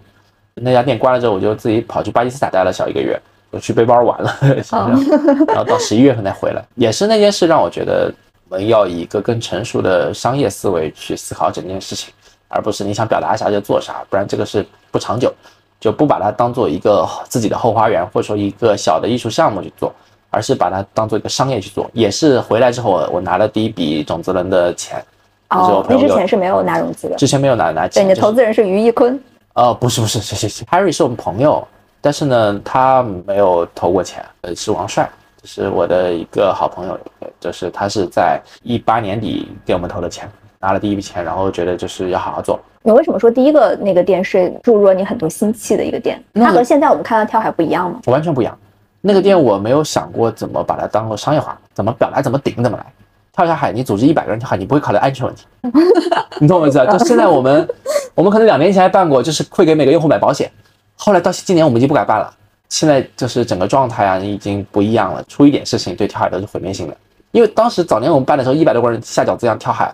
[0.54, 3.20] 那家店关了之后，我就自己跑去巴基斯坦待了小一个月，
[3.52, 4.36] 我去背包玩了，
[5.48, 6.62] 然后到十一月份才回来。
[6.76, 8.14] 也是那件事让我觉得，
[8.50, 12.14] 我们要以一个更成熟的商业思维去思考整件事情，
[12.50, 15.34] 而不是你想表达啥就做啥，不然这个是不长久。
[15.82, 19.92] 就不把它当做一个自己的后花园，或者说一个小的艺术项目去做，
[20.30, 21.90] 而是把它当做一个商业去做。
[21.92, 25.04] 也是回来之后，我我拿了第一笔种子轮的钱。
[25.50, 27.16] 哦，那之前是没有拿融资的。
[27.16, 28.04] 之前没有拿拿钱。
[28.04, 29.20] 对，你的投资人是于一坤。
[29.56, 30.64] 哦，不是不是，是是是。
[30.66, 31.68] Harry 是我们朋友，
[32.00, 34.24] 但是呢，他没有投过钱。
[34.42, 35.10] 呃，是王帅，
[35.42, 36.98] 就是我的一个好朋友，
[37.40, 40.30] 就是他是在一八年底给我们投的钱。
[40.60, 42.60] 拿了第一笔钱，然后觉得就是要好好做。
[42.84, 46.22] 你为什么说第一个那个店是注入了你很多心气的一个店？
[46.34, 48.00] 它和现在我们看到跳海不一样吗？
[48.08, 48.58] 完全不一样。
[49.02, 52.86] 那个店我没有想过怎么把它当做商业化，怎么表达，怎么顶，怎么来。
[53.34, 55.46] 跳下海，你组织一百个人跳海，你不会考虑安全问题。
[56.40, 56.86] 你懂我意思？
[56.92, 57.68] 就现在我们，
[58.14, 60.52] 我们可能两年前还办过，就是会给每个用户买保险。
[60.96, 62.34] 后来到今年我们已经不敢办了。
[62.70, 65.24] 现在就是整个状态啊，已经不一样了。
[65.28, 66.98] 出一点事情对跳海都是毁灭性的。
[67.32, 69.94] 因为当时早年我们办的时候，一百多个人下饺子一样跳海。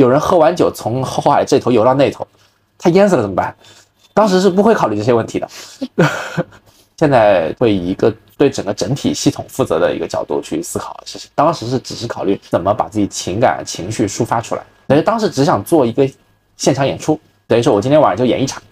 [0.00, 2.26] 有人喝完酒从后海这头游到那头，
[2.78, 3.54] 他淹死了怎么办？
[4.14, 5.46] 当时是不会考虑这些问题的，
[6.96, 11.30] 现在会以一个对整个整体系统负责的一个角度去思考事情。
[11.34, 16.10] 当时是只是考虑怎么把自己情感情绪抒发出来，但是当时只想做一个
[16.56, 18.62] 现场演出，等于说我今天晚上就演一场，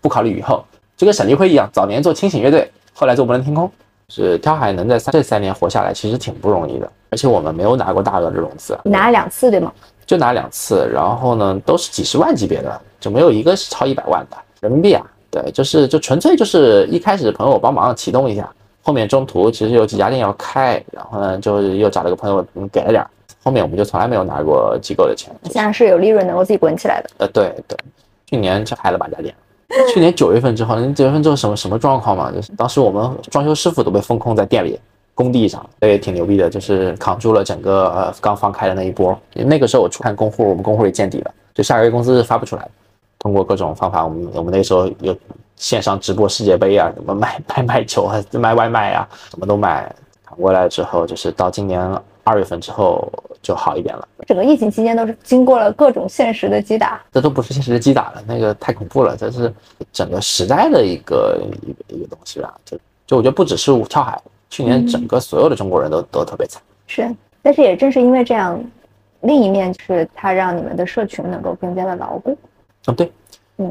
[0.00, 0.64] 不考虑以后，
[0.96, 3.68] 就跟沈立辉一样，早年做清醒乐队，后来做无人天空，
[4.08, 6.88] 是跳海能在三这三年活下来，其实挺不容易的。
[7.10, 9.72] 而且我们没有拿过大额的融资，拿了两次对吗？
[10.06, 15.04] 就拿两次，然后呢都是几十万级别的，就没有一个是超一百万的人民币啊。
[15.28, 18.48] 对，就是就纯粹就是一开始朋友帮忙启动一下，
[18.82, 23.10] 后面中途其实有几家店要开，然后呢就又找了个朋友给了点儿，
[23.42, 25.34] 后面我们就从来没有拿过机构的钱。
[25.50, 27.10] 现在是有利润能够自己滚起来的。
[27.18, 27.76] 呃，对对，
[28.30, 29.34] 去年就开了八家店。
[29.92, 32.30] 去年九月份之后，九月份之后什么什么状况嘛？
[32.32, 34.78] 就是当时我们装修师傅都被封控在店里
[35.16, 39.18] 工地上，这也挺牛逼的，就是扛住了整个呃刚放开的那一波。
[39.32, 42.70] 那个时候我出看公户，我们公户也见底了，就下个月工资是发不出来的。
[43.18, 45.16] 通过各种方法，我们我们那时候有
[45.56, 49.90] 线上直播世界杯啊，什么卖 卖卖酒啊，卖外卖啊，什么都卖。
[50.24, 51.80] 扛过来之后，就是到今年
[52.24, 53.10] 二月份之后
[53.40, 54.06] 就好一点了。
[54.26, 59.52] 整个疫情期间都是经过了各种现实的击打，这都不是现实的击打了，那个太恐怖了，这是
[59.92, 62.52] 整个时代的一个一个一个东西吧。
[62.64, 64.20] 就就我觉得不只是跳海，
[64.50, 66.62] 去年整个所有的中国人都都特别惨。
[66.86, 67.08] 是，
[67.42, 68.62] 但是也正是因为这样，
[69.22, 72.36] 另一面是它让你们的社群能够更加的牢固。
[72.86, 73.10] 嗯，对，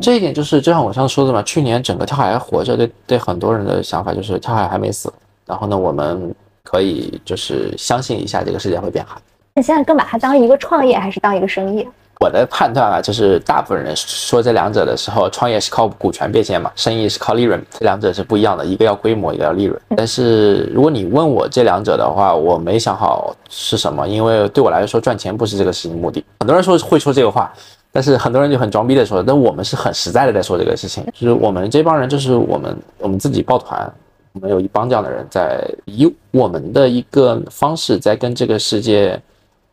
[0.02, 5.12] 这一点就是就像我上次说的嘛，去年整个跳海还活着，对对很多人的想法就是跳海还没死，
[5.46, 9.22] 然后呢，我们可以就是相信一下这个世界会变好。
[9.54, 11.88] 那现在更把它当一个创业还是当一个生意？
[12.20, 19.80] 我的判断啊，就是大部分人说这两者的时候，创业是靠股权变现嘛，生意是靠利润，这两者是不一样的，一个要规模，一个要利润。
[19.96, 26.24] 但是如果你问我这两者的话，我没想好是什么，因为对我来说赚钱不是这个事情目的。
[26.40, 27.52] 很多人说会说这个话。
[27.92, 33.90] 但是很多人就很装逼的说，但我们是很实在的在说这个事情，就是我们这帮人，就是我们我们自己抱团，
[34.34, 39.18] 我们有一帮这样的人在以我们的一个方式在跟这个世界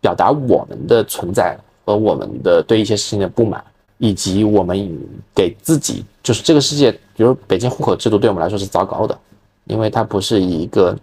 [0.01, 3.63] 表达我们的存在和我们的对一些事情的不满，
[3.99, 4.99] 以及我们
[5.35, 9.19] 给自己就是这个世界，比如北京户口制度对我们来说是糟糕的，
[9.67, 10.97] 因为它不是以一个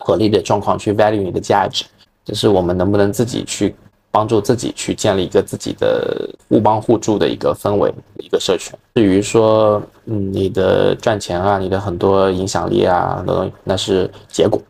[0.00, 1.84] 合理的状况去 value 你的价值，
[2.24, 3.74] 就是我们能不能自己去。
[4.12, 8.76] 帮助自己去建立一个自己的互帮互助的一个氛围，一个社群。
[8.96, 14.60] 至于说，嗯，你的赚钱啊，你的很多影响力啊，很多东西，那是结果。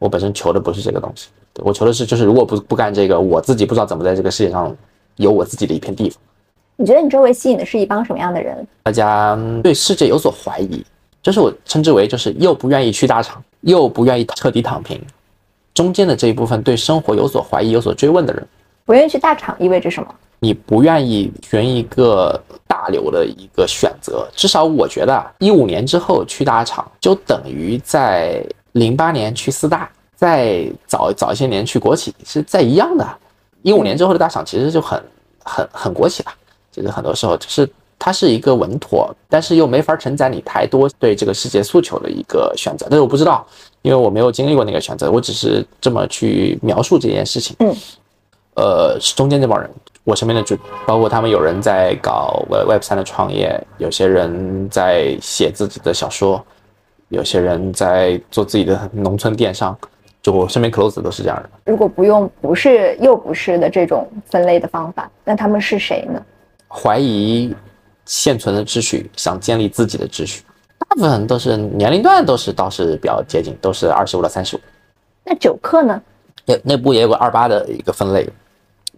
[0.00, 1.28] 我本身求的不是这个东西，
[1.62, 4.76] 我求的是，就是如果不不干这个，我自己不知道怎么在这个世界上
[5.20, 6.18] 有我自己的一片地方。
[6.76, 8.66] 你觉得你周围吸引的是一帮什么样的人？
[8.82, 10.82] 大家对世界有所怀疑，
[11.22, 14.98] 这是我称之为就是又不愿意去大厂，又不愿意彻底躺平，
[15.74, 18.46] 中间的这一部分对生活有所怀疑、有所追问的人。
[18.86, 20.14] 不愿意去大厂意味着什么？
[20.38, 28.42] 你不愿意选一个大流的一个选择，至少我觉得，一五年之后去大厂，就等于在
[28.72, 33.06] 零八年去四大，再早早一些年去国企，是在一样的。
[33.62, 35.02] 一五年之后的大厂其实就很
[35.44, 36.32] 很很国企了，
[36.70, 42.86] 就是很多时候就是它是一个稳妥，但是又没法承载你太多对这个世界诉求的一个选择。
[42.88, 43.46] 但是我不知道，
[43.82, 47.54] 因为我没有经历过那个选择，我只是这么去描述这件事情。
[47.60, 47.74] 嗯。
[48.54, 49.70] 呃，是中间这帮人，
[50.04, 56.44] 我身边的就包括他们有人在搞 Web Web 三的创业，有些人在写自己的小说，
[57.08, 59.74] 有些人在做自己的农村电商，
[60.22, 61.50] 就我身边 close 都是这样的。
[61.64, 66.22] 如果不用不是又不是的这种分类的方法，那他们是谁呢？
[66.68, 67.54] 怀疑
[68.04, 70.42] 现存的秩序，想建立自己的秩序，
[70.78, 74.60] 大部分都是年龄段都是倒是比较接近，都是二十五到三十五。
[75.24, 76.00] 那九课呢？
[76.46, 78.28] 也内部也有个二八的一个分类。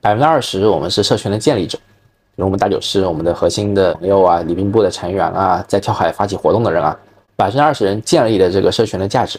[0.00, 6.98] 百分之二十，我们是社群的建立者，比如我们打酒师，我们的核心的朋友啊，礼宾部的成员啊，在跳海发起活动的人啊，
[7.36, 9.38] 百分之二十人建立的这个社群的价值，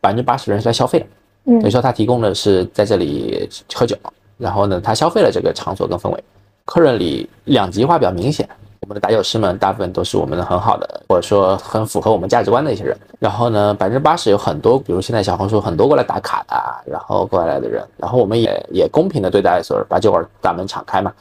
[0.00, 1.06] 百分之八十的人是来消费的，
[1.44, 3.96] 等于说他提供的是在这里喝酒，
[4.38, 6.24] 然后呢，他消费了这个场所跟氛围，
[6.64, 8.48] 客人里两极化比较明显。
[8.80, 12.96] 我们的打酒师们大部分都是我们很好的，或者说很符合我们价值观的一些人。
[13.18, 16.56] 然后呢，百分之八十有很多，比如现在小红书很多过来打卡的，
[16.90, 17.86] 然后过来的人。
[17.98, 21.12] 然后我们也也公平的对待所有人，把酒馆大门敞开嘛。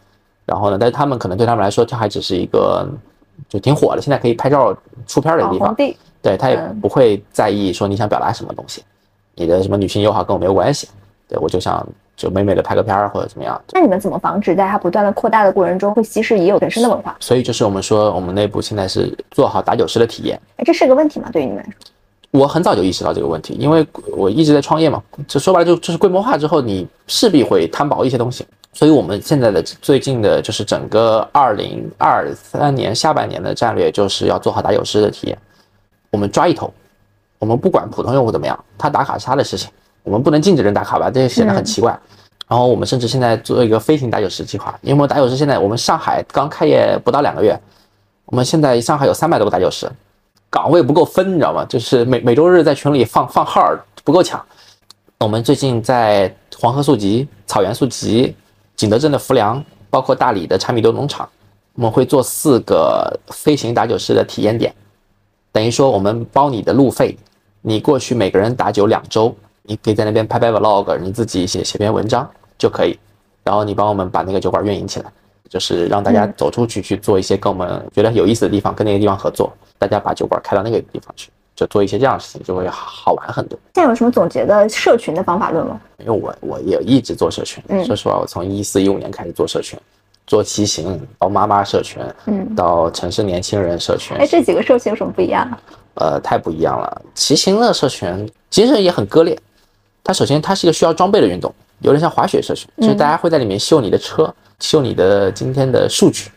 [0.46, 2.88] 然后呢，但是他们可能对他们来说，这还只是一个
[3.50, 4.76] 就挺火的，现在可以拍照
[5.06, 5.76] 出片的地方。
[6.22, 8.84] 对他也不会在意说你想表达什么东西，
[9.36, 10.88] 你的什么女性友好跟我没有关系。
[11.28, 11.86] 对我就想。
[12.20, 13.58] 就美美的拍个片儿或者怎么样？
[13.72, 17.16] 那你们怎么防止在它不断的扩大的过程中会稀释已有本身的文化？
[17.22, 20.38] 所以就是我们说，我们内部现在是做好打酒师的体验。
[20.58, 21.30] 哎，这是个问题吗？
[21.32, 21.72] 对于你们来说？
[22.32, 25.02] 我很早就意识到这个问题，因为我一直在创业嘛。
[25.30, 28.46] 就说白了，就就是规模化之后，你势必会摊薄一些东西。
[28.74, 35.38] 所以我们现在的最近的就是整个二零二三年下半年的战略，就是要做好打酒师的体验。
[36.12, 36.74] 我们抓一头，
[37.38, 39.70] 我们不管普通用户怎么样，他打卡是他的事情。
[40.04, 41.12] 我们不能禁止人打卡吧？
[41.12, 41.98] 这显得很奇怪。
[42.48, 47.56] 然后我们甚至现在做一个飞行打酒师计划，因为我们打酒师现在我们上海刚开业不到两个月，
[48.26, 49.88] 我们现在上海有三百多个打酒师，
[50.50, 51.64] 岗位不够分，你知道吗？
[51.66, 53.72] 就是每每周日在群里放放号
[54.04, 54.44] 不够抢。
[55.20, 58.36] 我们最近在黄河宿集、草原宿集、
[58.76, 61.30] 景德镇的浮梁，包括大理的柴米油农场，
[61.76, 64.74] 我们会做四个飞行打酒师的体验点，
[65.52, 67.18] 等于说我们包你的路费，
[67.62, 72.98] 你过去每个人打酒两周，你可以在那边拍拍 vlog，你自己写写篇文章就可以，
[73.44, 75.12] 然后你帮我们把那个酒馆运营起来，
[75.50, 83.58] 就是让大家走出去去做一些跟我们觉得有意思的地方，跟那个地方合作，大家把酒馆开到那个地方去，就做一些这样的事情，就会好玩很多。
[83.74, 85.80] 现在有什么总结的社群的方法论吗？
[85.98, 89.80] 因为我我也一直做社群，嗯说实话，我从一四一五年开始做社群，
[90.30, 95.60] 做骑行到妈妈社群，嗯，到城市年轻人社群，哎，这几个社群有什么不一样啊？
[95.96, 97.02] 呃，太不一样了。
[97.16, 99.36] 骑行的社群其实也很割裂，
[100.04, 106.30] 它首先它是一个需要装备的运动，有点像滑雪社群，所以大家会在里面秀你的车，秀你的今天的数据，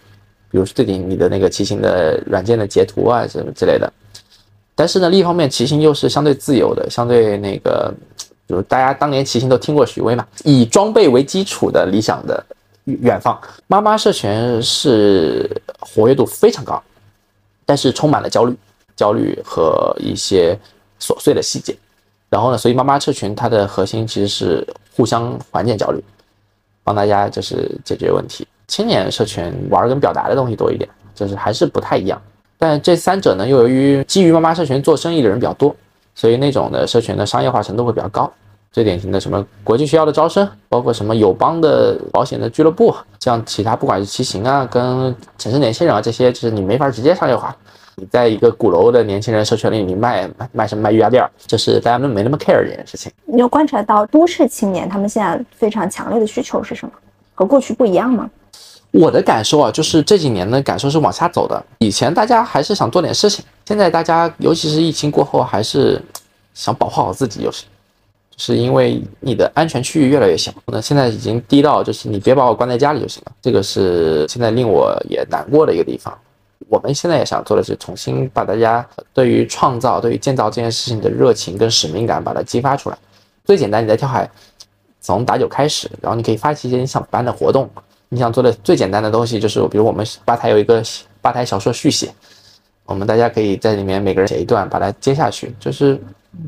[0.50, 3.92] 比如说对你你的那个骑行的软件的截图啊什么之类的。
[4.74, 7.92] 但是呢，另一方面，骑行又是相对自由的，相对那个，
[8.46, 12.42] 比如大家当年骑行都听过许巍嘛，以装备为基础的理想的
[12.84, 13.40] 远方。
[13.66, 15.48] 妈妈社群是
[15.80, 16.82] 活跃度非常高，
[17.64, 18.56] 但是充满了焦虑，
[18.96, 20.58] 焦虑和一些
[21.00, 21.76] 琐碎的细节。
[22.28, 24.66] 然后呢，所以妈妈社群它的核心其实是
[24.96, 26.02] 互相缓解焦虑，
[26.82, 28.46] 帮大家就是解决问题。
[28.68, 32.20] 青年社群玩跟表达的东西多一点，就是还是不太一样。
[32.56, 35.76] 但这三者呢，又由于基于妈妈社群做生意的人比较多，
[36.14, 38.32] 所以那种的社群的商业化程度会比较高。
[38.72, 47.54] 最典型的什么国际学校的招生，包括什么友邦的保险的俱乐部，像其他不管是骑行啊，跟城市年轻人啊这些，就是你没法直接商业化。
[47.96, 53.12] 你在一个鼓楼的年轻人社群里，你卖卖卖什么卖瑜伽垫儿，就是大家都没那么 care 这件事情。
[53.26, 56.92] 你有观察到都市青年他们现在非常强烈的需求是什么？
[57.34, 58.30] 和过去不一样吗？
[58.92, 61.62] 我的感受啊，就是这几年的感受是往下走的。
[61.78, 66.00] 以前大家还是想做点事情，现在大家尤其是疫情过后，还是
[66.54, 67.68] 想保护好自己，就是就
[68.36, 73.32] 是因为你的安全区域越来越小，那现在已经低到就是你别把我关在家里就行了。
[73.40, 76.16] 这个是现在令我也难过的一个地方。
[76.68, 82.96] 我们现在也想做的是重新把大家对于创造、对于建造这件事情的热情跟使命感把它激发出来。
[83.44, 84.30] 最简单，你在跳海
[85.00, 87.68] 从打酒开始，然后你可以发起一些你想办的活动。
[88.08, 90.82] 你想做的最简单的东西就是，比如我们吧台有一个
[91.20, 92.12] 吧台小说续写，
[92.84, 95.98] 我们大家可以在里面每个人写一段，把它接下去，就是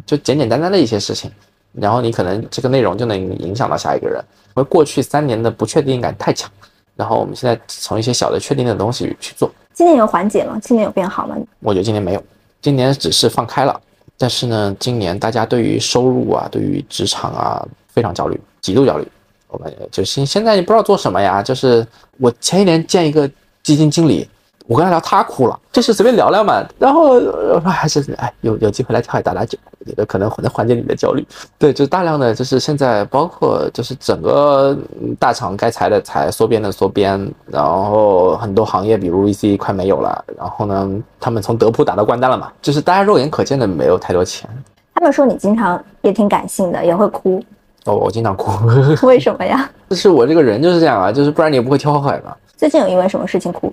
[0.04, 1.30] 就简简单单的一些事情，
[1.74, 4.22] 然后你可能这个内容就能影响到下一个人。
[4.56, 6.48] 因为过去三年的不确定感太强，
[6.94, 9.50] 然后我们现在从一些小的确定的东西去做。
[9.72, 10.56] 今年有缓解吗？
[10.62, 11.36] 今年有变好吗？
[11.58, 12.22] 我觉得今年没有，
[12.62, 13.80] 今年只是放开了，
[14.16, 19.08] 但是呢，今年大家对于收入啊，对于职场啊非常焦虑，极度焦虑。
[19.48, 21.84] 我感觉就是现在你不知道做什么呀，就是
[22.18, 23.28] 我前一年见一个
[23.64, 24.28] 基金经理，
[24.66, 31.26] 我跟他聊，他哭了，就是随便聊聊嘛，然后呃还是哎有有机会来跳海打打酒，我觉得可能能缓解你的焦虑。
[31.58, 40.90] 对，就大量的就是现在包括就是整个嗯大厂该裁的裁，缩编的缩编，然后很多行业比如 VC 快没有了，然后呢
[41.20, 44.48] 他们从德普打到关单了嘛，就是大家肉眼可见的没有太多钱。
[44.94, 47.38] 他们说你经常也挺感性的，也会哭，
[47.84, 48.50] 哦，我经常哭，
[49.06, 49.68] 为什么呀？
[49.90, 52.34] 就 是我这个人就是这样啊，就是不然你也不会跳海嘛。
[52.56, 53.70] 最近有因为什么事情哭？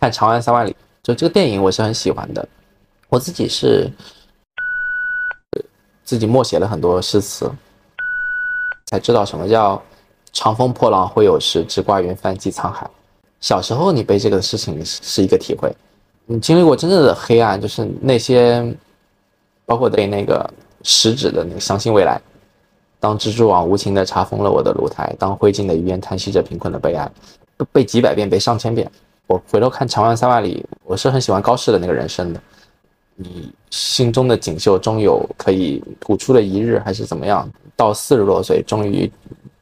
[0.00, 0.70] 看《长安三万里》，
[1.02, 2.48] 就这个电影我是很喜欢的。
[3.08, 3.90] 我自己是
[6.04, 7.50] 自己默写了很多诗词，
[8.86, 9.82] 才知道什么叫
[10.32, 12.88] “长风破浪会有时，直挂云帆济沧海”。
[13.40, 15.74] 小时候你被这个事情是是一个体会，
[16.26, 18.76] 你经历过真正的黑暗，就是那些
[19.66, 20.48] 包括对那个
[20.82, 22.20] 食指的那个相信未来。
[23.00, 27.10] 当蜘蛛网无情地查封了我的露台，当灰烬的语言叹息着贫困的悲哀，
[27.72, 28.90] 背几百遍，背上千遍。
[29.28, 32.40] 我回头看《长安三万里》，我是很喜欢高适的那个人生的。
[33.14, 37.46] 你心中的锦绣终有可以吐出的一日，还是怎么样？
[37.76, 39.10] 到四十多岁，终于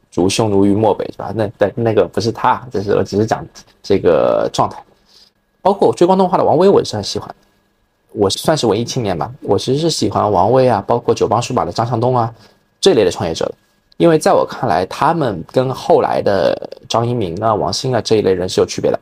[0.09, 1.33] 逐匈奴于漠北，是吧？
[1.35, 3.45] 那但那个不是他，这是我只是讲
[3.83, 4.81] 这个状态。
[5.61, 7.35] 包括追光动画的王威，我也是很喜欢。
[8.13, 12.33] 我算是文艺青年吧，我其实是喜欢王威啊，包括九帮书把的张向东啊
[12.81, 13.55] 这类的创业者的，
[13.97, 19.01] 因为在我看来，他们跟后来的张一鸣啊、王兴啊这一类人是有区别的。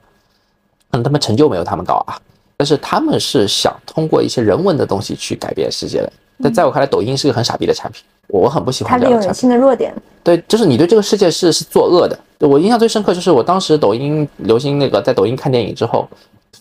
[1.03, 2.19] 他们成就没有他们高啊，
[2.57, 6.13] 但是他们是想通过一些人文的东西去改变世界的。
[6.43, 9.41] 但在我看来，抖音是个很傻逼的产品，我很不喜欢这样的产品。
[9.41, 12.19] 性的弱点，对，就是你对这个世界是是作恶的。
[12.47, 16.09] 我印象最深刻就是我当时抖音流行那个在抖音看电影之后，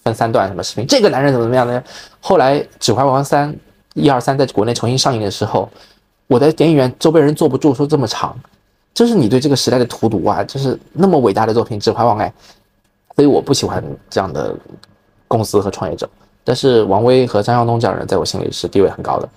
[0.04, 1.84] 分三段什么视频，这个男人怎么怎么样呢？
[2.20, 3.52] 后来《指环王三》
[3.96, 5.68] 一二三在国内重新上映的时候，
[6.28, 8.38] 我在电影院周边人坐不住，说这么长，
[8.94, 10.44] 这是你对这个时代的荼毒啊！
[10.44, 12.32] 就是那么伟大的作品《指环王》哎，
[13.16, 14.56] 所以我不喜欢这样的
[15.28, 16.10] 公司和创业者。
[16.44, 19.30] 但是王威和张向东这样的人在我心里是地位很高的。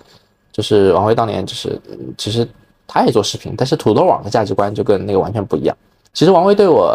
[0.51, 1.79] 就是王威当年就是，
[2.17, 2.47] 其实
[2.87, 5.77] 他也做视频，但是土豆网的价值观就跟那个完全不一样。
[6.13, 6.91] 其实王威对我、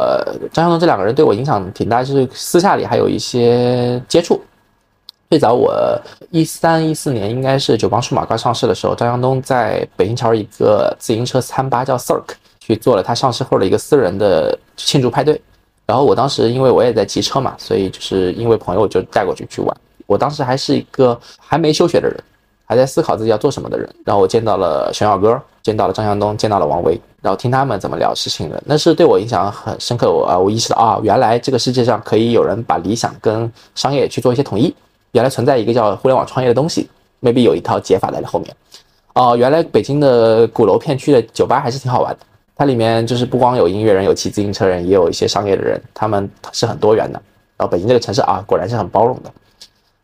[0.53, 4.41] 张向东这两个人对我影响挺大，就是私下里还有一些接触。
[5.31, 5.73] 最早我
[6.31, 12.25] 一三一四年应该是九邦数码刚上市的时候，张向东在北京桥一个自行车餐吧叫 Circ
[12.59, 15.41] 去做了他上市后的一个私人的庆祝派对。
[15.87, 19.77] 然后我当时因为我也在骑车嘛，所以就是因为朋友就带过去去玩。
[20.07, 22.17] 我当时还是一个还没休学的人，
[22.65, 23.89] 还在思考自己要做什么的人。
[24.05, 30.13] 然后我见到了熊小哥，见到了张向东，见到了王威，然后听他们怎么聊事情的，那是对我影响很深刻。
[30.13, 34.75] 我啊，我意识到啊，原来这个世界上可以有人把理想跟商业去做一些统一。
[35.13, 36.89] 原来存在一个叫互联网创业的东西
[37.21, 38.55] ，maybe 有一套解法在后面。
[39.15, 42.21] 哦，原来北京的鼓楼片区的酒吧还是挺好玩的，
[42.63, 47.21] 它里面就是不光有音乐人，有骑自行车人，也有一些商业的人，他们是很多元的。
[47.57, 49.33] 然后北京这个城市啊，果然是很包容的。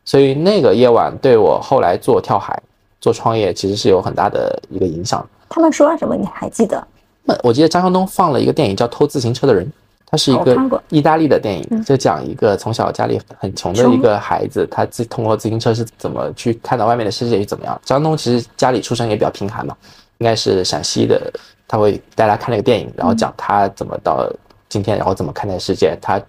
[0.05, 2.61] 所以那个夜晚对我后来做跳海、
[3.01, 5.25] 做创业其实是有很大的一个影响。
[5.49, 6.17] 他们说了什么？
[6.17, 6.85] 你还记得？
[7.23, 9.65] 那我记得张向东放了一个电影叫《偷自行车的人》，
[10.05, 17.81] 他是一个意大利的电影，嗯就讲一个从小家里很穷的一个孩子，他自通过自行车是怎么去看到外面的世界是怎么样。
[17.85, 19.77] 张向东其实家里出身也比较贫寒嘛，
[20.19, 21.33] 应该是陕西的，
[21.69, 24.29] 他会带大家看那个电影，然后讲他怎么到
[24.69, 26.21] 今天，然后怎么看待世界，他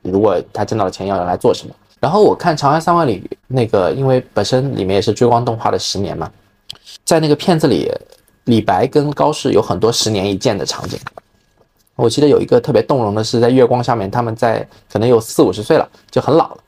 [0.00, 1.74] 如果他挣到了钱要用来做什么。
[2.00, 6.30] 然后我看《长安三万里》那个，因为本身里面也是追光动画的十年嘛，
[7.04, 7.90] 在那个片子里，
[8.44, 10.98] 李白跟高适有很多十年一见的场景。
[11.96, 16.58] 我记得有一个特别动容的是，在月光下面，他们在可能有四五十岁了，就很老了，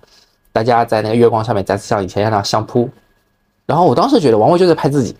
[0.52, 2.88] 大家在那个月光上面再次像以前一样那样相扑。
[3.66, 5.14] 然后我当时觉得王维就在拍自己，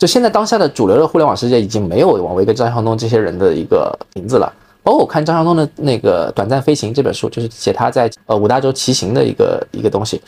[0.00, 4.50] 就现在当下的主流的互联网世界已经没有王维跟张向东这些人的一个名字了。
[4.82, 10.22] 包括我看张向东的那个《短暂飞行》这本书，就是写他在呃五大洲骑行的一个一个东西。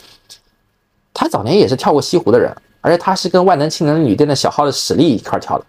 [1.14, 5.64] 他早年也是跳过西湖的人，而且他是跟万能青年旅店的小号的史力一块跳的。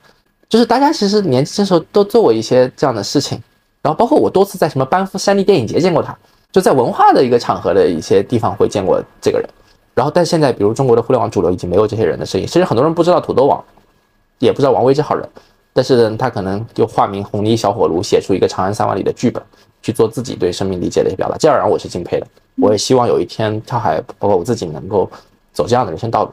[0.50, 3.42] 就是大家其实年轻的时候都做过一些这样的事情，
[3.82, 6.14] 然后包括我多次在什么班夫山地电影节见过他，
[6.52, 9.50] 就在文化的一个场合的一些地方会见过这个人。
[9.96, 13.64] 然后但现在比如中国的互联网主流已经没有这些人的身影，其实很多人不知道土豆网，
[14.46, 15.28] 也不知道王威这号人，
[15.72, 19.42] 但是呢，他可能就化名红泥小火炉，写出一个《长安三万里》的剧本，
[19.82, 22.28] 去做自己对生命理解的一些表达，这样让我是敬佩的。
[22.56, 25.10] 我也希望有一天跳海，包括我自己能够
[25.52, 26.32] 走这样的人生道路。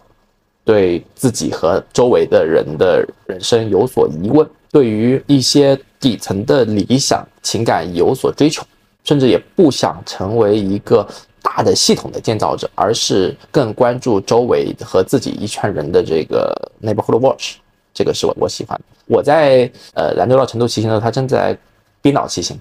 [0.62, 8.62] 对自己和周围的人的人生有所疑问，对于一些底层的理想情感有所追求，
[9.02, 11.04] 甚至也不想成为一个
[11.42, 17.54] 大的系统的建造者，而是更关注周围和自己一圈人的这个 neighborhood watch，
[18.01, 18.84] 这个是我我喜欢的。
[19.05, 21.55] 我在呃兰州到成都骑行的时候，他正在
[22.01, 22.59] 冰岛骑行，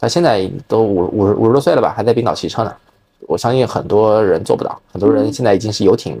[0.00, 2.74] 他现在都五五十五十多岁了吧，还在冰岛骑车呢。
[3.28, 6.18] 我相信很多人做不到，很多人现在已经是游艇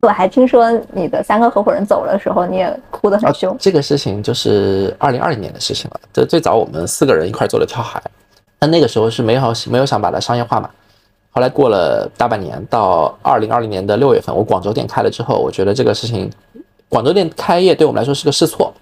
[0.00, 3.56] 我还听说你的三个合伙人走了的时候，你也哭得很凶。
[3.60, 6.00] 这个事情就是二零二零年的事情了。
[6.12, 8.02] 这最早我们四个人一块做了跳海，
[8.58, 10.68] 但那个时候是没有没有想把它商业化嘛。
[11.30, 16.28] 后来过了大半年，到二零二零年的六月份，我广州店开了之后，我觉得这个事情，
[16.88, 18.72] 广州店开业对我们来说是个试错，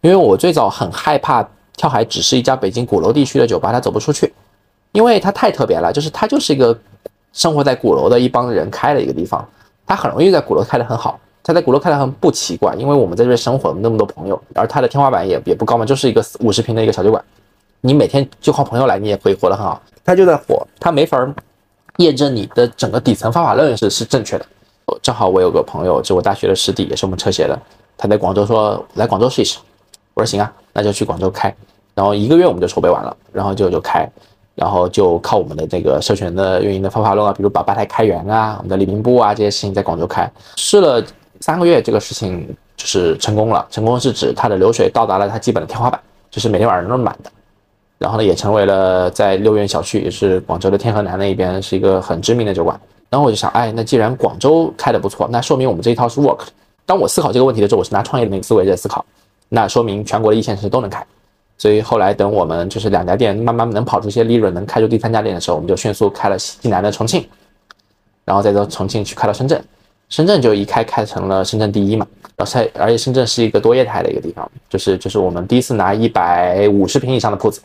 [0.00, 4.32] 因为我最早很害怕跳海只是一家北京鼓楼地区的酒吧，它走不出去，
[4.92, 6.76] 因为它太特别了，就是它就是一个
[7.32, 9.46] 生活在鼓楼的一帮人开的一个地方。
[9.86, 17.22] 它很容易在鼓楼开得很好，他在鼓楼开得很不奇怪，因为我们在这边生活，那么多朋友，而他的天花板也也不高嘛，就是一个五十平的一个小酒馆，
[17.82, 19.80] 你每天就靠朋友来，你也可以活得很好。
[20.04, 21.24] 他就在火，他没法
[21.98, 24.46] 验证你的整个底层方法论是是正确的。
[25.02, 27.58] 正好我有个朋友，就我大学的师弟，也是我们车协的，
[27.96, 29.58] 他在广州说来广州试一试，
[30.14, 31.54] 我说行啊，那就去广州开，
[31.94, 34.08] 然后一个月我们就筹备完了，然后就就开。
[34.54, 40.26] 然后就靠我们的这个社群的运营的方法论啊，比如把吧台开源啊，我们的礼宾部啊这些事情在广州开，
[40.56, 41.04] 试了
[41.40, 43.66] 三个月，这个事情就是成功了。
[43.70, 47.30] 成功是指它的流水到达了它基本的天花板，就是每天晚上都是满的。
[47.98, 52.80] 然后呢，也成为了在六院小区，也是广州的天河南那一边是一个很知名的酒馆。
[53.08, 56.40] 然后我就想，哎，那既然广州开的不错，那说明我们这一套是 work。
[56.84, 59.04] 当我思考这个问题的时候，我是拿创业的那个思维在思考，
[59.48, 61.04] 那说明全国的一线城市都能开。
[61.58, 67.26] 所以后来等我们就是两家店慢慢能跑出一些利润，能开出第三家店的时候，我们就迅速开了西南的重庆，
[68.24, 69.64] 然后再从重庆去开到深圳，
[70.08, 72.06] 深圳就一开开成了深圳第一嘛。
[72.36, 77.62] 然后而且深圳是一个多业态的一个地方，就是就是我们第一次拿一百五十平以上的铺子，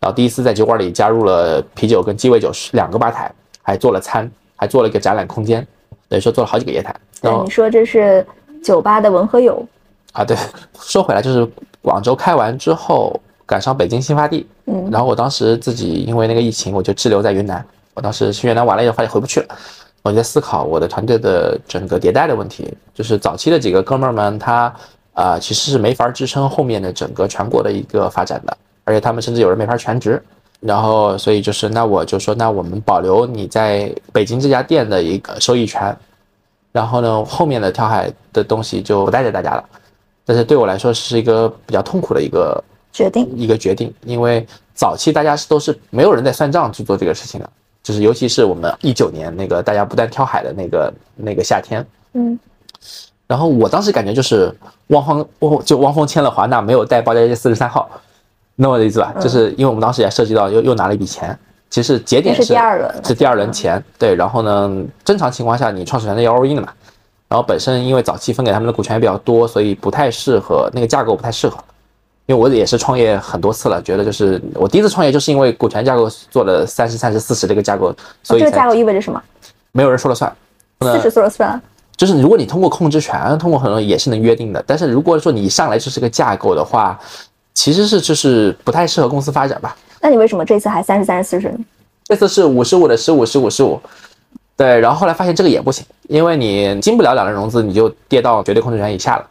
[0.00, 3.32] 然后第一次在酒馆里加入了啤酒跟鸡尾酒两个吧台，
[3.62, 4.28] 还做了餐，
[4.58, 5.66] 还做了一个展览空间，
[6.08, 6.94] 等于说做了好几个业态。
[7.22, 8.26] 对，你说这是
[8.62, 9.66] 酒吧的文和友，
[10.12, 10.36] 啊，对，
[10.78, 11.48] 说回来就是
[11.80, 17.64] 广州开完之后赶上北京新发地，嗯，然后我当时自己因为那个疫情，我就滞留在云南。
[17.94, 19.56] 我当时去云南玩了以后，发现回不去了，
[20.02, 22.72] 我在思考我的团队的整个迭代的问题。
[22.92, 24.72] 就是早期的几个哥们儿们，他
[25.14, 30.22] 啊、其实是没法支撑后面的整个全国的一个发展的，而且他们甚至有人没法全职。
[30.60, 35.96] 然后，所以就是，那我就说，那我们保留你在北京这家店的一个收益权，
[36.72, 39.64] 然后呢，后面的跳海的东西就不带着大家了。
[40.24, 43.28] 但是对我来说是一个比较痛苦的一个决定。
[43.36, 47.48] 一个决定，因为早期大家是都是没有人在算账去做这个事情的，
[47.82, 52.38] 就是尤其是我们一九年那个大家不断跳海的那个那个夏天，嗯，
[53.26, 54.52] 然后我当时感觉就是
[54.88, 57.88] 汪峰，汪就汪峰签了华纳，没有带包家街四十三号，
[58.64, 59.14] 懂我的意思吧？
[59.20, 61.38] 就是因为我们当时也涉及到又又拿了一笔钱，
[61.70, 66.68] 其实节点那是第二轮是第二轮钱，对，然后呢，正常情况下你创始人的要 all in 的嘛，
[67.28, 71.56] 然后本身因为早期分给他们的股权也比较多，所以不太适合那个架构不太适合。
[72.26, 77.90] 因为我也是创业很多次了，觉得就是我第一次创业就是因为股权架构做了三十、三十、四十这个架构，
[78.22, 79.22] 所以才这个架构意味着什么？
[79.72, 80.30] 没有人说了算。
[80.80, 81.58] 四十说了算。
[81.96, 87.00] 就是如果你通过控制权，通过很多也是能约定的，但是如果说你一上来就是个架构的话，
[87.58, 89.76] 其实是就是不太适合公司发展吧。
[90.00, 91.58] 那你为什么这次还三十、三十、四十呢？
[92.04, 93.80] 这次是五十五的十五、十五、十五，
[94.56, 99.26] 对，然后后来发现这个也不行，因为你进不了两轮融资，你就跌到绝对控制权以下了。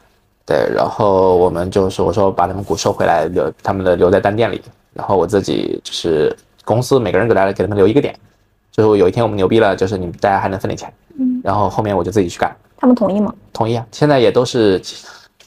[0.45, 4.61] 对，然后我们就是，我说把他们股收回来，留他们的留在单店里，
[4.93, 8.13] 然后我自己就是公司每个人给大家给他们留一个点，
[8.73, 13.34] 最后有一天我们牛逼了，就是你们大家还能分点钱，嗯，然后后面我就自己去干，他们同意吗？
[13.53, 14.82] 同意啊，现在也都是，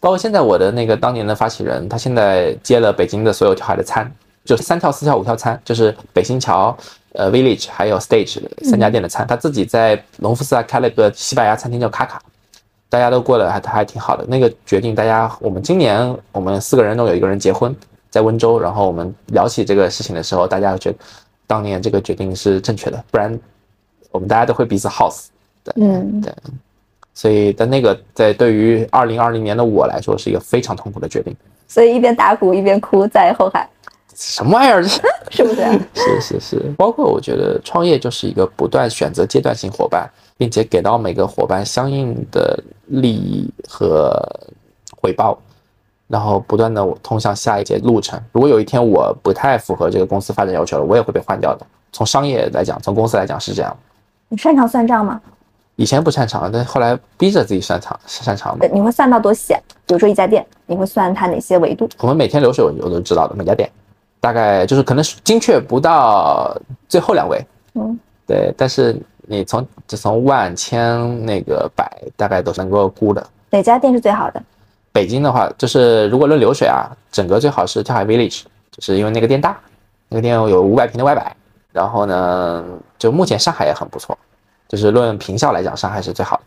[0.01, 4.11] 包括现在我的那个当年的发起人，他现在接了北京的所有跳海的餐，
[4.45, 6.75] 就三跳、四跳、五跳餐，就是北新桥、
[7.13, 12.23] 呃 Village 还有 Stage 三家店的餐，他自己在隆福寺还开了个西班牙餐厅叫卡卡，
[12.89, 14.25] 大家都过得还还挺好的。
[14.27, 17.77] 那个决定，大家我们今年我们四个人中有一个人结婚
[18.09, 20.99] 在温州，然后我们聊起这个事情的时候，大家觉得
[21.47, 23.39] 当年这个决定是正确的，不然
[24.11, 25.31] 我们大家都会彼此耗死。
[25.77, 26.33] 嗯，对，
[27.15, 31.37] 所以但那个在对于二零二零年的我来说是一个非常痛苦的决定。
[31.69, 33.69] 所以一边打鼓一边哭在后海，
[34.15, 34.83] 什么玩意儿？
[35.31, 35.63] 是不是？
[35.95, 44.13] 是是是，包括我觉得创业就是一个不断选择阶段性伙伴，并且给到每个伙伴相应的利益和
[45.01, 45.39] 回报，
[46.09, 48.21] 然后不断的通向下一节路程。
[48.33, 51.65] 如果有一天我不太符合这个公司发展要求了，我也会被换掉的。
[51.93, 53.77] 从商业来讲，从公司来讲是这样。
[54.29, 55.21] 你擅长算账吗？
[55.81, 58.67] 以前不擅长，但后来逼着自己擅长擅长嘛。
[58.71, 59.55] 你会算到多细？
[59.87, 61.89] 比如说一家店，你会算它哪些维度？
[62.01, 63.67] 我们每天流水我我都知道的，每家店
[64.21, 66.55] 大概就是可能精确不到
[66.87, 67.43] 最后两位，
[67.77, 73.27] 嗯，对，但是你从就从万千那个百大概都是能够估的。
[73.49, 74.43] 哪家店是最好的？
[74.93, 79.59] 北京的话，就是如果论流水啊，整个最好是跳海 Village，就是因为那个店大，
[80.11, 81.35] 那个店有五百平的外摆。
[81.73, 82.65] 然后呢，
[82.99, 84.19] 就目前上海也很不错，
[84.71, 86.43] 就是论平效来讲，上海是最好的。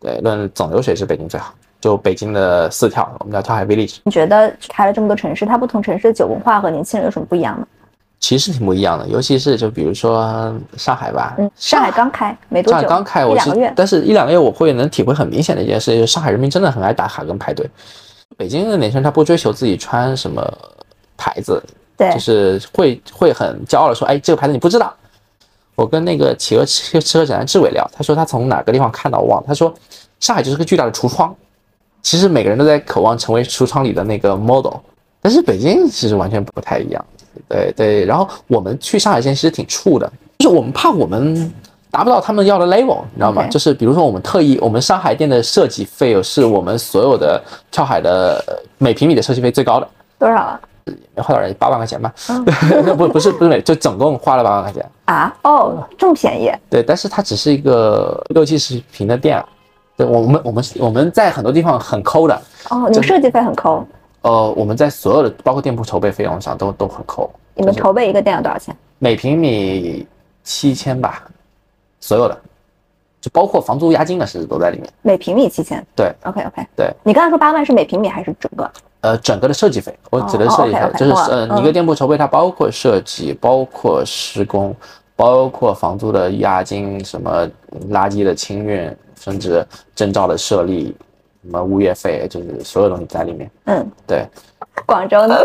[0.00, 1.54] 对，论总流水是北京最好。
[1.78, 7.66] 就北京的四跳，我们叫跳海 Village，你觉得开了这么多城市，它不同城市的酒文化和年轻人有什么不一样呢？
[8.20, 17.68] 其实挺不一样的，尤其是就比如说上海吧，嗯，上海刚开没多久，上海刚开，我是但是一两个月我会能体会很明显的一件事，就是上海人民真的很爱打卡跟排队。
[18.38, 20.42] 北京的年轻人他不追求自己穿什么
[21.18, 21.62] 牌子，
[21.98, 24.90] 对就，是会会很骄傲的说，哎，这个牌子你不知道。
[25.74, 29.72] 我跟那个企鹅吃吃喝展的志伟聊，他说他从哪个地方看到我忘了，他说
[30.20, 31.34] 上海就是个巨大的橱窗，
[32.02, 34.74] 其实每个人都在渴望成为橱窗里的那个 model，
[35.20, 37.04] 但是北京其实完全不太一样。
[37.48, 41.52] 对对，然后我们去上海之前其实挺怵的，就是我们怕我们
[41.90, 50.60] 达不到他们要的 level，你知道吗就是比如说我们特意，我们上海店的设计费用是我们所有的跳海的呃每平米的设计费最高的，多少啊？
[51.14, 52.12] 没花多少钱，八万块钱吧？
[52.96, 54.84] 不不是不是每，就总共花了八万块钱。
[55.06, 56.52] 啊，哦，这么便宜？
[56.68, 59.48] 对，但是它只是一个六七十平的店啊。
[59.96, 62.34] 对，我们我们我们在很多地方很抠的，
[62.70, 63.86] 哦，你们设计费很抠，
[64.22, 67.30] 呃，我们在所有的包括店铺筹备费用上都都很抠。
[67.54, 68.76] 你们筹备一个店要多少钱？
[68.98, 70.04] 每平米
[70.42, 71.22] 七千吧，
[72.00, 72.36] 所有的，
[73.20, 74.92] 就包括房租押金的是都在里面。
[75.02, 75.84] 每平米七千。
[75.94, 76.66] 对，OK OK。
[76.74, 78.68] 对，你刚才说八万是每平米还是整个？
[79.04, 84.74] 呃，整个的设计费，我指的哦是设计费就是呃，嗯你一个店铺筹备，它包括设计，包括施工，
[85.14, 87.46] 包括房租的押金，什么
[87.90, 88.90] 垃圾的清运，
[89.20, 89.62] 甚至
[89.94, 90.96] 证照的设立，
[91.42, 93.50] 什么物业费，就是所有东西在里面。
[93.66, 94.26] 嗯，对，
[94.86, 95.36] 广州呢？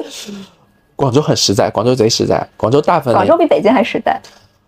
[0.95, 4.17] 广州很实在，广州贼实在，广州大部分广州比北京还实在。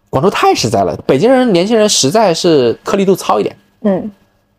[0.09, 3.55] 广州太实在了，北京人年轻人实在是颗粒度糙一点。
[3.83, 4.11] 嗯，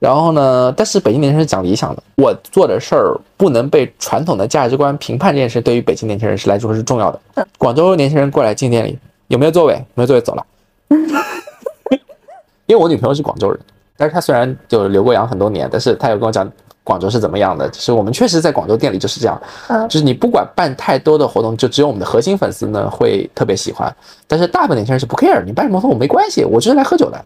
[0.03, 7.47] 然后呢，但是北京年轻人是讲理想的，我做的事儿不能被传统的价值观评判，这件事对于北京年轻人是来说是重要的嗯。
[7.57, 8.99] 广州年轻人过来进店里，
[9.29, 9.75] 有没有座位？
[9.95, 10.45] 没有座位走了。
[12.67, 13.61] 因为我女朋友是广州人，
[13.97, 16.51] 但是她虽然就留过洋很多年，但是她有跟我讲
[16.83, 17.69] 广州是怎么样的。
[17.69, 23.95] 就是我们确实在广州店里就是这样，嗯就是你不管办太多的活动，就只有我们的核心粉丝呢会特别喜欢，
[24.27, 27.25] 但是大部分年轻人是不 care，你办什么活动我没关系，我就是来喝酒的。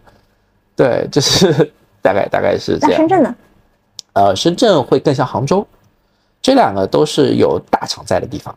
[0.75, 1.71] 对，就是
[2.07, 3.07] 大概大概是这样那深。
[3.09, 3.35] 圳呢？
[4.13, 5.67] 呃，深圳会更像杭州，
[6.41, 8.55] 这两个都是有大厂在的地方。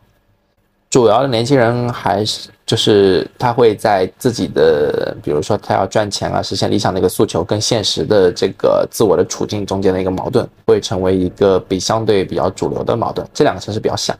[0.89, 13.27] 主要的年轻人还是就是他会在自己的，比如说他要赚钱啊，实现理想的一个诉求，跟现实的这个自我的处境中间的一个矛盾，会成为一个比相对比较主流的矛盾。
[13.33, 14.17] 这两个城市比较像，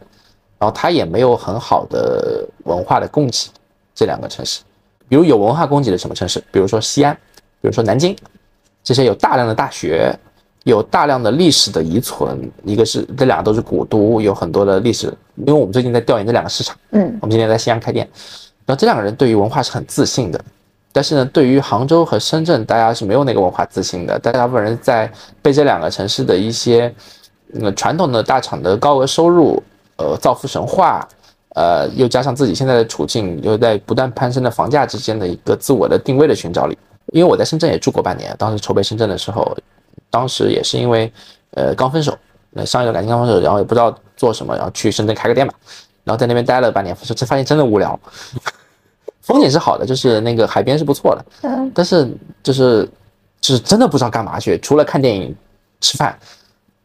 [0.60, 3.50] 然后它也没有很好的文化的供给。
[3.94, 4.62] 这两个城市，
[5.08, 6.42] 比如有文化供给的什么城市？
[6.52, 7.14] 比如说西安，
[7.62, 8.16] 比如说南京，
[8.84, 10.14] 这些有大量的大学，
[10.64, 12.50] 有大量的历史的遗存。
[12.64, 15.08] 一个是这两个都是古都，有很多的历史。
[15.36, 18.08] 因为我们最近在调研这两个市场，嗯我们今天在西安开店，
[18.66, 20.40] 然后这两个人对于文化是很自信的。
[20.94, 24.20] 但是呢，对于杭州和深圳，大家是没有那个文化自信的。
[24.20, 25.10] 大部分人在
[25.42, 26.94] 被这两个城市的一些
[27.62, 29.64] 呃传统的大厂的高额收入，
[29.96, 31.08] 呃造富神话，
[31.56, 36.78] 呃又加上自己现在的处境，又在不断攀升的房价之间的一个自我的定位的寻找里。
[37.08, 39.58] 因为我在深圳也住过半年，当时筹备深圳的时候，
[40.10, 41.12] 当时也是因为
[41.52, 42.18] 呃刚分手，
[42.52, 45.54] 那上一段感情刚分手，然后也不知道做什么，然后去深圳开个店吧，
[46.04, 48.00] 然后在那边待了半年，发现发现真的无聊。
[49.22, 52.10] 风景是好的，就是那个海边是不错的，嗯但是
[52.42, 52.90] 就是
[53.40, 55.36] 就是真的不知道干嘛去，除了看电影、
[55.80, 56.18] 吃饭，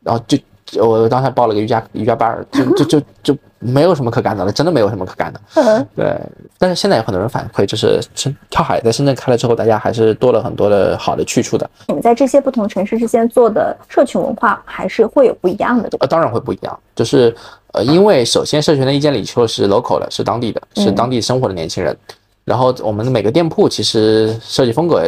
[0.02, 0.38] 然后就
[0.80, 5.40] 我当时还报了个瑜伽瑜伽班儿，就就就就没有什么可干的了，真的没有什么可干的。
[5.54, 6.18] 嗯对，
[6.58, 11.68] 但是现在有很多人反馈，就是深跳海在深圳开了之后，大家还是多了很多的好的去处的。
[11.88, 16.04] 你们在这些不同城市之间做的社群文化还是会有不一样的，对吧？
[16.04, 17.34] 呃，当然会不一样，就是
[17.72, 21.96] 呃，因为首先社群的意见领袖是 local 的，是当地的，是当地生活的年轻人。
[22.44, 25.02] 然后我们的每个店铺其实设计风格，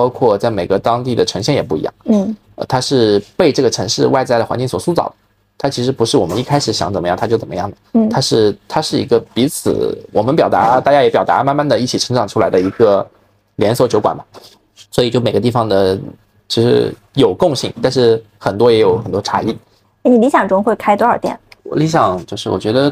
[0.00, 1.92] 包括在每个当地的呈现也不一样。
[2.06, 5.14] 嗯呃，它是被这个城市外在的环境所塑造的，
[5.58, 13.06] 它其实不是我们一开始想怎么样它就怎么样的，嗯它是它是一个彼此我们表达，大家也表达，慢慢的一起成长出来的一个
[13.56, 14.24] 连锁酒馆嘛。
[14.90, 15.98] 所以就每个地方的
[16.48, 19.54] 其实有共性，但是很多也有很多差异。
[20.02, 21.38] 你理想中会开多少店？
[21.64, 22.90] 我理想就是我觉得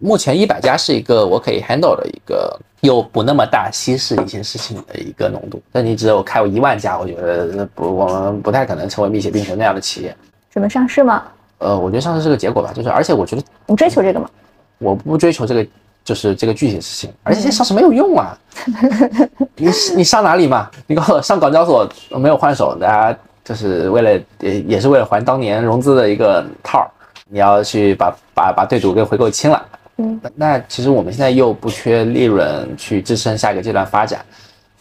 [0.00, 5.62] 目前一百家是一个我可以 handle 的一个又不那么大稀释一些事情的一个浓度。
[5.70, 10.16] 但你只有开我一万家，我觉得那不我们不太可能成为蜜雪冰城那样的企业。
[10.50, 11.22] 准备上市吗？
[11.58, 14.28] 呃，我觉得上市是个结果吧，就是而且我觉得你追求这个吗？
[14.78, 15.66] 我不追求这个，
[16.02, 18.36] 就是这个具体的事情，而且上市没有用啊。
[19.56, 20.70] 你你上哪里嘛？
[20.86, 26.88] 你告诉我上港交所没有换手，大家就是为了也也是为了还当年融资的一个套儿，
[27.28, 29.62] 你要去把把把对赌给回购清了。
[30.00, 34.24] 嗯那，那其实我们现在又不缺利润去支撑下一个阶段发展。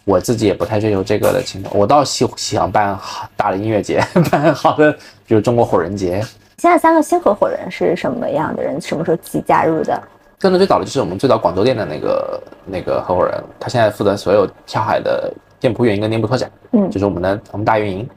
[0.05, 4.91] 我自己也不太追求这个的情况，我倒希想办好大的音乐节， 办好的，
[5.27, 6.19] 比如中国火人节，
[6.57, 8.81] 现在三个新合伙人是什么样的人？
[8.81, 10.01] 什么时候自己加入的？
[10.39, 18.09] 跟的最早的就是我们最早广州店的那个那个合伙人，他现在负责所有跳海的店铺运营跟店铺拓展，嗯就是我们的我们大运营。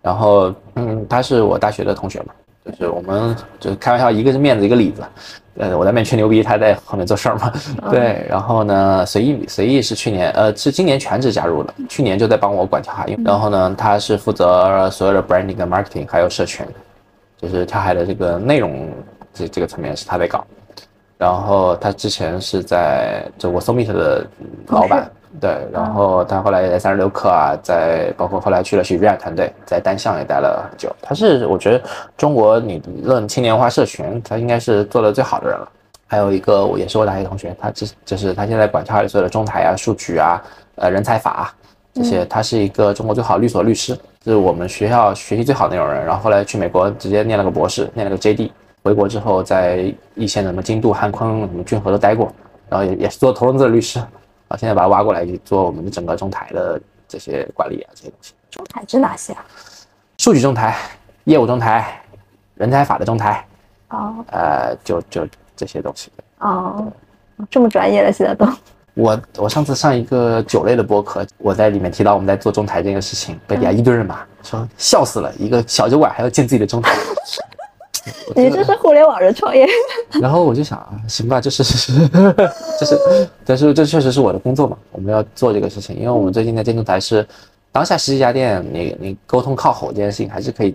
[0.00, 2.32] 然后，嗯，他是我大学的同学嘛，
[2.72, 5.02] 就是我们就是开玩笑，一个是面子，一个里子。
[5.60, 7.52] 呃，我在面吹牛逼，他在后面做事儿嘛。
[7.90, 16.64] 对，然后呢，随意随意是去年，呃，是今年全职加入的，去年就在帮我管跳海，然后呢，他是负责所有的 branding 跟 marketing 还有社群，
[17.36, 18.88] 就是跳海的这个内容
[19.34, 20.46] 这这个层面是他在搞。
[21.18, 24.24] 然后他之前是在就我 Summit 的
[24.68, 25.10] 老板，
[25.40, 30.94] 对，然后他后来也在三十六氪啊，在包括后来去了喜剧团队，在单向也待了很久。
[31.02, 31.82] 他是我觉得
[32.16, 35.68] 中国你论青年文化社群，他应该是做的最好的人了。
[36.06, 40.40] 还有一个我也是我大学同学，他只就是他现在管跳海所有的中台啊、数据啊、
[40.76, 41.54] 呃人才法啊
[41.92, 46.06] 这些，他是一个中国最好的律所律师，是我们学校学习最好的那种人。
[46.06, 48.50] 然后后来去美国直接念了个博士，念了个 JD。
[48.82, 52.32] 回国之后，在一线的什么京都、汉坤、什么俊河都待过，
[52.68, 53.98] 然后也也是做投融资的律师，
[54.48, 59.44] 啊，现在把他挖过来做我们的整个中台的这些管理啊这些东西，中台指哪些啊？
[60.18, 60.76] 数据中台、
[61.24, 62.00] 业务中台、
[62.54, 63.44] 人才法的中台，
[63.90, 66.10] 哦呃，就就这些东西。
[66.38, 66.90] 哦，
[67.50, 68.46] 这么专业了，现在都。
[68.94, 76.96] 我我上次上一个酒类的播客，我在里面提到我们在做中台这个事情，被底下一堆人骂，说笑死了，一个小酒馆还要建自己的中台。
[78.34, 79.66] 你这是互联网人创业。
[80.20, 81.62] 然后我就想啊，行吧，就是
[82.78, 87.26] 就是，但是这确实是我的工作嘛，我们要做这个事情，因为我们最近在建中台是
[87.72, 90.74] 当下十几家店，你你沟通靠吼这件事情还是可以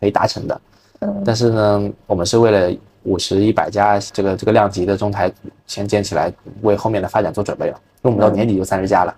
[0.00, 0.60] 可以达成的，
[1.00, 1.22] 嗯。
[1.24, 5.30] 但是呢，我们是为了五十一百家这个这个量级的中台
[5.66, 9.14] 先建起来，为后面的发展做准备了，因为我们到年底就三十家了，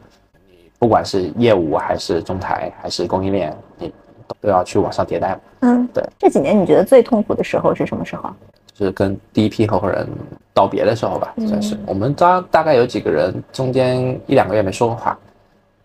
[0.48, 3.92] 你不管是业务还是中台还是供应链，你
[4.40, 5.40] 都要去往上迭代嘛。
[5.60, 6.04] 嗯，对。
[6.18, 8.30] 这几年你觉得最痛苦的时候是什么时候？
[8.72, 10.08] 就是跟第一批合伙人
[10.52, 11.78] 道别的时候吧，嗯算是。
[11.86, 15.16] 我们大大概有几个人中间一两个月没说过话，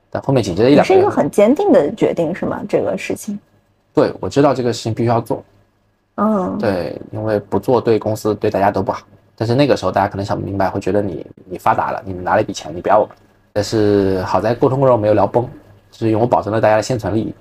[0.10, 2.62] 但后面紧接着一两个月，是一个很坚定的决定，是吗？
[2.68, 3.40] 这个事情。
[3.94, 5.44] 对我知道这个事情必须要做，
[6.16, 9.02] 嗯，对，因为不做对公司对大家都不好。
[9.36, 13.16] 但是那个时候大家可能想不明白，会觉得你你发达了，你拿了一笔钱，你不要我们。
[13.54, 15.44] 但是好在沟通过程中没有聊崩，
[15.92, 17.34] 就是因为我保证了大家的现存利益。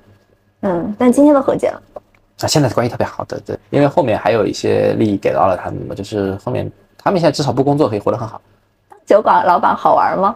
[0.60, 1.82] 嗯，但今天都和解了。
[2.40, 8.40] 啊，现在关系特别好的，对，因为后面还有一些利益给到了他们嘛，就是后面他们现在至少不工作可以活得很好，
[9.06, 10.34] 酒馆老板好玩吗？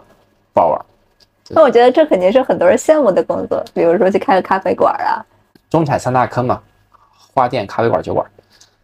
[0.53, 0.81] 不好玩。
[1.51, 5.25] 那我觉得这肯定是很多人羡慕的工作，比如说去开个咖啡馆啊。
[5.69, 6.61] 中产三大坑嘛，
[7.35, 8.27] 花店、咖啡馆、酒馆。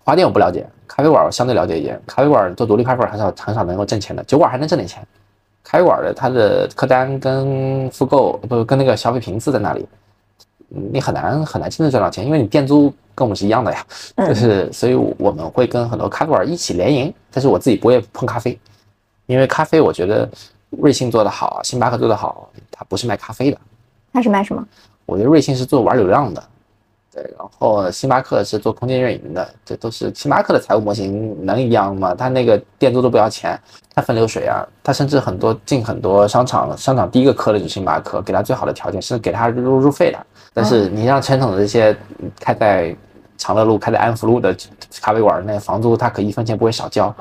[0.04, 2.00] 花店我不了解，咖啡馆我相对了解一点。
[2.06, 5.02] 咖啡馆做独立咖啡馆很少很少能够挣钱的，酒馆还能挣点钱。
[5.62, 9.97] 咖啡馆的它的客单跟复购不跟那个消费频次在那里，嗯
[10.68, 13.84] 你很难很难真正赚到钱，因为你店租跟我们是一样的呀。
[14.16, 18.58] 嗯就是所以我们会跟很多咖啡馆一起联营，但是我自己不会碰咖啡，
[19.26, 20.28] 因为咖啡我觉得
[20.70, 23.58] 瑞幸做的好，星巴克做的好，它不是卖咖啡的。
[24.12, 24.66] 它是卖什么？
[25.06, 26.42] 我觉得瑞幸是做玩流量的，
[27.14, 32.14] 对，然后星巴克是做空间运营的，这都是星巴克的财务模型能一样吗？
[32.14, 33.58] 它那个店租都不要钱，
[33.94, 40.26] 它分流水啊，它甚至很多进很多商场，商场第一个磕的就是星巴克，给他最好的条件，甚至给他入入费的。
[40.52, 42.96] 但是你让传统的这些嗯开在
[43.36, 44.56] 长乐路、开在安福路的
[45.00, 47.14] 咖啡馆，那房租他可一分钱不会少交，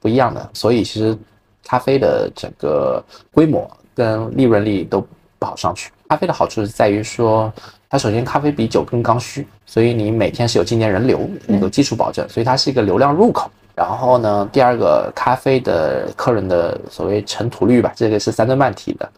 [0.00, 0.50] 不一样的。
[0.54, 1.16] 所以其实
[1.64, 5.06] 咖啡的整个规模跟利润率都
[5.38, 5.90] 不好上去。
[6.08, 7.52] 咖啡的好处是在于说，
[7.88, 11.28] 它首先咖啡比酒更刚需，所以你每天是有进店人流，
[11.60, 13.50] 有基础保证，所以它是一个流量入口。
[13.74, 19.10] 然后呢，第二个，咖啡的客人的所谓尘土率吧，这个是三顿半提的，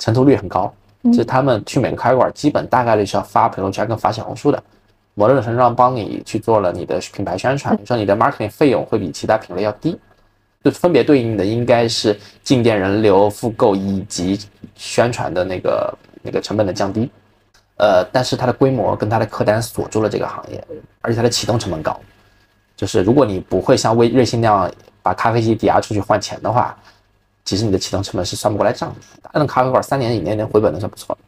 [0.00, 0.72] 尘土率很高，
[1.04, 4.62] 就是他们去每个咖啡馆，基本大概率是要发朋友圈跟发小红书的，
[5.14, 9.98] 某种程度上帮你去做了你的品牌宣传，你说你的 marketing 费用会比其他品类要低，
[10.62, 14.38] 就分别对应的应该是进店人流、复购以及
[14.76, 17.10] 宣传的那个那个成本的降低。
[17.78, 20.64] 呃，但是它的规模跟它的客单锁住了这个行业，
[21.00, 21.98] 而且它的启动成本高。
[22.76, 24.70] 就是如果你不会像微瑞幸那样
[25.02, 26.76] 把咖啡机抵押出去换钱的话，
[27.44, 28.96] 其实你的启动成本是算不过来账的。
[29.32, 31.20] 大的咖啡馆三年以内能回本的算不错的。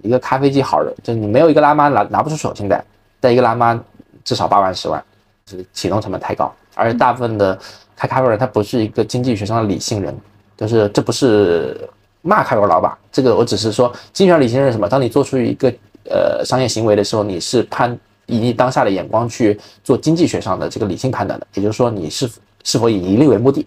[0.00, 2.82] 一个咖啡机好的，就你没有一个拉妈拿拿不出手，现在
[3.18, 3.78] 带一个拉妈
[4.24, 5.02] 至少八万十万，
[5.44, 6.54] 就是启动成本太高。
[6.74, 7.58] 而且大部分的
[7.96, 10.16] 开咖啡人他不是一个经济学上的理性人，
[10.56, 11.76] 就是这不是
[12.22, 14.88] 骂咖啡馆老板，这个我只是说经济学上理性人是什么？
[14.88, 15.68] 当你做出一个
[16.08, 22.30] 呃商业行为的时候，你是判以你当下的眼光去做经济学上的这个理性判断的，也就是说你是
[22.62, 23.66] 是否以盈利为目的。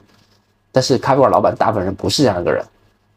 [0.71, 2.63] 但是咖啡馆老板大部分人不是这样一个人，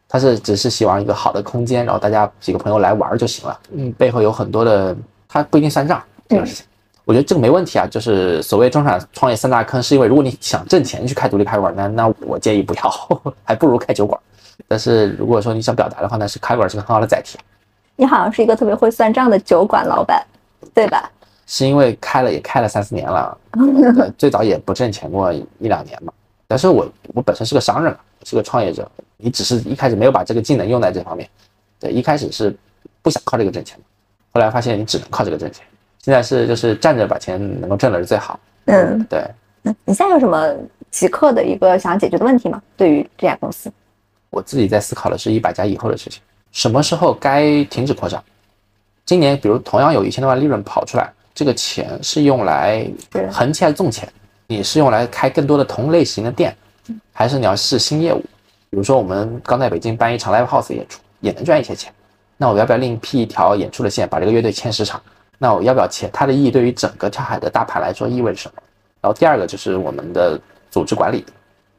[0.08, 3.60] 他是只是希望一个好的空间，然后大家几个朋友来玩就行了。
[3.72, 4.96] 嗯，背后有很多的，
[5.28, 6.66] 他不一定算账这个事情。
[7.04, 12.90] 我觉得这个没问题啊，就是所谓中产创业三大坑，是因为如果你想挣钱去开独立咖啡馆，那那我建议不要，
[13.44, 14.18] 还不如开酒馆。
[14.66, 17.38] 但是如果说你想表达的话，那是咖啡馆是个很好的载体。
[17.96, 20.24] 你好像是一个特别会算账的酒馆老板，
[20.72, 21.10] 对吧？
[21.46, 23.38] 是因为开了也开了三四年了，
[23.98, 26.10] 呃 最早也不挣钱过一两年嘛。
[26.46, 31.28] 但是我我本身是个商人嘛，是个创业者，你只是一开始没有把这个技能用在这方面，
[31.80, 32.54] 对，一开始是
[33.02, 33.78] 不想靠这个挣钱，
[34.32, 35.64] 后来发现你只能靠这个挣钱，
[36.00, 39.24] 现在是就是站着把钱能够挣了是最好，嗯，对。
[39.62, 40.54] 那你现在有什么
[40.90, 42.62] 即刻的一个想要解决的问题吗？
[42.76, 43.72] 对于这家公司，
[44.28, 46.20] 我自己在思考的是一百家以后的事情，
[46.52, 48.22] 什么时候该停止扩张？
[49.06, 52.86] 今年比如同样有一千多万利润跑出来，这个钱是用来
[53.32, 54.06] 横钱还是纵钱？
[54.46, 56.54] 你是用来开更多的同类型的店，
[57.12, 58.18] 还是你要试新业务？
[58.70, 61.92] 比如说我们刚在北京办一场 live house 演出，也能赚一些钱。
[62.36, 65.00] 那我要不要另辟一条演出的线，把这个乐队签十场？
[65.38, 66.10] 那我要不要签？
[66.12, 68.62] 它的意义对于整个跳海的大盘来说意味着什么？
[69.00, 70.38] 然后第二个就是我们的
[70.70, 71.24] 组织管理，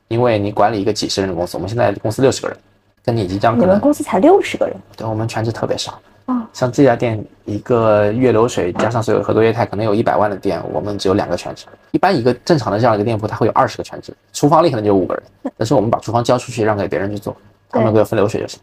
[0.08, 2.58] 因为你管理一个几十人的公司，我们现在公司六十个人，
[3.04, 6.00] 跟你即将你们可能公司才六十个人对我们全职特别少。
[6.26, 11.66] 哦像这家店一个月流水加上所有合作业态，可能有一百万的店，我们只有两个全职。
[11.92, 15.24] 一般一个正常的这样一个店铺，它会有二十个全职，厨房里可能就有五个人，
[15.58, 17.36] 但是我们把厨房交出去，让给别人去做，
[17.70, 18.60] 他们给我分流水就行。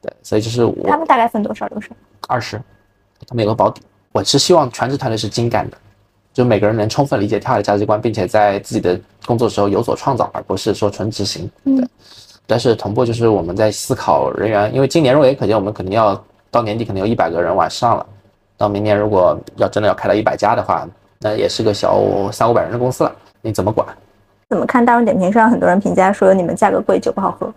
[0.00, 1.94] 对，所以就是我他们大概分多少流水？
[2.28, 2.60] 二十，
[3.26, 3.82] 他们有个保底。
[4.12, 5.76] 我是希望全职团队是精干的，
[6.32, 11.50] 就每个人能充分理解跳海的价值观，并且在自己的工作时候有所创造，而不是说纯执行。
[11.64, 11.86] 对。
[12.46, 16.22] 但是同步就是我们在思考人员，因为今年肉眼可见，我们肯定要
[16.52, 18.06] 到年底可能有一百个人往上了。
[18.58, 20.86] 到明年如果要真的要开到一百家的话，
[21.18, 23.88] 那也是个小三五百人的公司了，你怎么管？
[24.50, 27.50] 怎么看大众点评上很多人评价说你们价格贵，酒不好喝？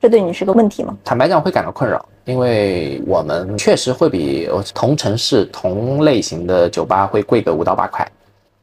[0.00, 0.98] 这对你是个问题吗？
[1.04, 8.06] 坦白讲会感到困扰，因为我们确实会比同城市同类型的酒吧会贵个五到八块。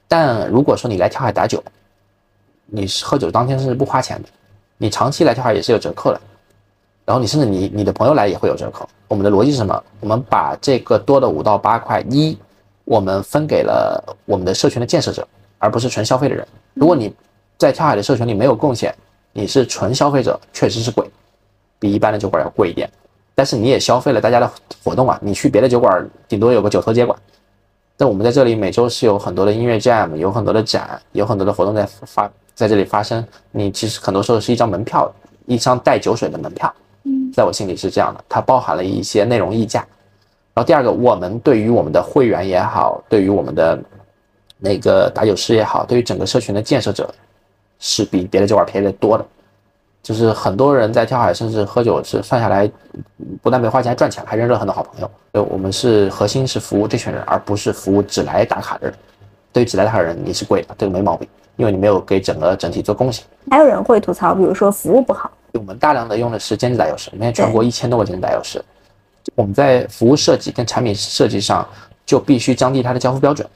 [0.10, 1.64] 但如果说你来跳海打酒，
[2.66, 4.28] 你是喝酒当天是不花钱的，
[4.78, 6.20] 你长期来跳海也是有折扣的。
[7.10, 8.88] 然后你甚至你你的朋友来也会有折扣。
[9.08, 9.84] 我们的逻辑是什么？
[10.00, 12.38] 我们把这个多的五到八块一，
[12.86, 16.48] 我们分给了我们的社群的建设者，而不是纯消费的人。
[16.76, 17.12] 如果你
[17.58, 18.94] 在跳海的社群里没有贡献，
[19.34, 21.10] 你是纯消费者，确实是贵。
[21.80, 22.88] 比一般的酒馆要贵一点，
[23.34, 24.52] 但是你也消费了大家的
[24.84, 25.18] 活动啊。
[25.20, 27.18] 你去别的酒馆，顶多有个酒头接管，
[27.98, 33.26] 但我们在这里每周是有很多的音乐 jam，有很多的展，有很多的活动在发在这里发生。
[33.50, 35.12] 你其实很多时候是一张门票，
[35.48, 36.72] 一张带酒水的门票。
[37.10, 39.80] 嗯，在我心里是这样的，它包含了一些内容溢价。
[40.54, 43.80] 然后第二个，我们对于我们的会员也好，对于我们的
[44.58, 47.12] 那个打酒师也好，对于整个社群的建设者，
[47.80, 49.26] 是比别的酒馆便宜的多的。
[50.02, 52.70] 就是很多人在跳海，甚至喝酒是算下来，
[53.42, 55.12] 不但没花钱，还赚钱，还认识了很多好朋友。
[55.34, 58.96] 呃，我们是核心是服务这群人，而不是服务只来打卡的人。
[59.52, 63.26] 对于只来打卡的人，你是贵的，这个没毛病，因为你没有给整个整体做贡献。
[63.52, 65.30] 还有人会吐槽，比如说服务不好。
[65.54, 68.64] 我们大量的用的是兼职打油师，现在全国一千多个兼职打油师。
[69.36, 71.68] 我们在服务设计跟产品设计上
[72.06, 73.48] 就必须降低它的交付标准。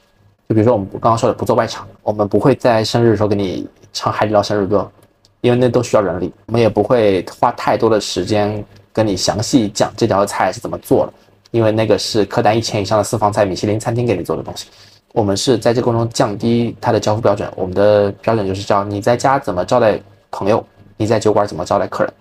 [0.48, 4.90] 就比如说我们刚刚说的不做外场，我们不会在生日的时候给你唱海底捞生日歌。
[5.42, 8.64] 因为那都需要人力，我们也不会花太多的时间
[8.94, 11.14] 跟你详细讲这道菜是怎么做的，
[11.52, 14.68] 因为那个是客单一千以上的私房菜米其林餐厅给你做的东西。
[15.12, 20.00] 我们是在这过程中降低它的交付标准，我们的标准就是叫你在家怎么招待
[20.32, 20.66] 朋友，
[21.04, 22.14] 你在酒馆怎么招待客人，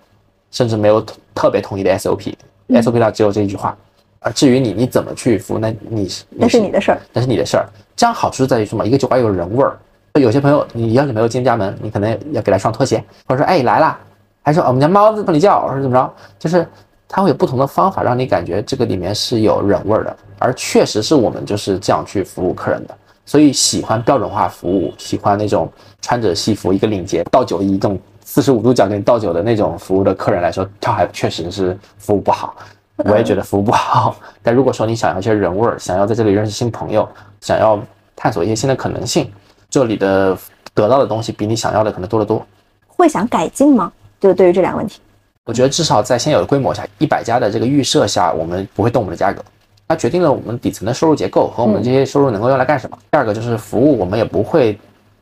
[0.51, 1.03] 甚至没有
[1.33, 3.75] 特别统一的 SOP，SOP 上只有这一句话。
[4.19, 7.65] 而至于你你怎么去服务，那你是那是你的事儿，那是你的事儿。
[7.95, 8.85] 这样好处在于什么？
[8.85, 9.77] 一个酒馆有人味儿。
[10.19, 13.97] 有些朋友，你要是没有进家门，你可能要给他双拖鞋，或者说，哎，来了，
[14.43, 16.67] 还说我们家猫在帮你叫，或者怎么着，就是
[17.07, 22.95] 他会有不同的方法让你感觉这个里面是有人味儿的，而确实是我们就是这样去服务客人的。
[23.25, 25.71] 所以喜欢标准化服务，喜欢那种
[26.01, 32.55] 穿着西服一个领结倒酒一种四十五度角给你倒酒的那种服务的客人来说，跳海确实是服务不好，
[32.97, 34.15] 我也觉得服务不好。
[34.41, 37.07] 但如果说你想要一些人味儿，想要在这里认识新朋友，
[37.41, 37.79] 想要
[38.15, 39.31] 探索一些新的可能性。
[39.69, 40.37] 这里的
[40.73, 42.45] 得到的东西比你想要的可能多得多，
[42.87, 43.91] 会想改进吗？
[44.19, 45.01] 就是对于这两个问题，
[45.45, 49.43] 我觉得至少在现有的规模下，一百家的这个预设下，我们不会动我们的价格，
[49.87, 52.97] 它决定了我们底层的收入结构和我们这些收入能够用来干什么。
[53.11, 54.79] 第二个就是服务，我们也不会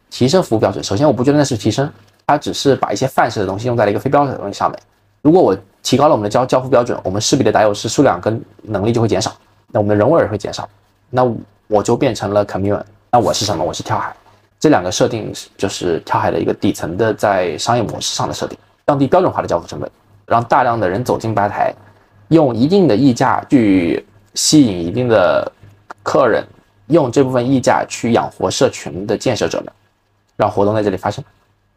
[0.10, 0.84] 提升服务标准。
[0.84, 1.90] 首先，我不觉得那是提升，
[2.26, 4.80] 它只是把一些范式的东西用在了一个非标准的东西上面。
[5.22, 9.36] 如果我提高了我们的交交付标准，我们势必的打油师数量跟能力就会减少，
[9.68, 10.68] 那我们的人味也会减少，
[11.10, 11.24] 那
[11.68, 12.82] 我就变成了 commune。
[13.12, 13.64] 那我是什么？
[13.64, 14.16] 我是跳海。
[14.60, 19.90] 这两个设定就是跳海的一个底层的在商业模式上的设定，降低标准化的交付成本，
[20.26, 21.74] 让大量的人走进吧台，
[22.30, 24.06] 用一定的溢价去
[24.36, 25.52] 吸引一定的
[26.04, 26.46] 客人，
[26.88, 29.74] 用这部分溢价去养活社群的建设者们，
[30.36, 31.24] 让活动在这里发生，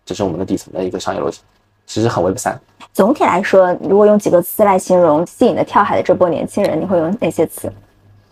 [0.04, 1.40] 这是我们的底层的一个商业逻辑，
[1.86, 2.58] 其实很 Web 三。
[2.92, 7.72] 总体来说，如果用几个词来形容吸引的跳海的这波年轻人，你会用哪些词？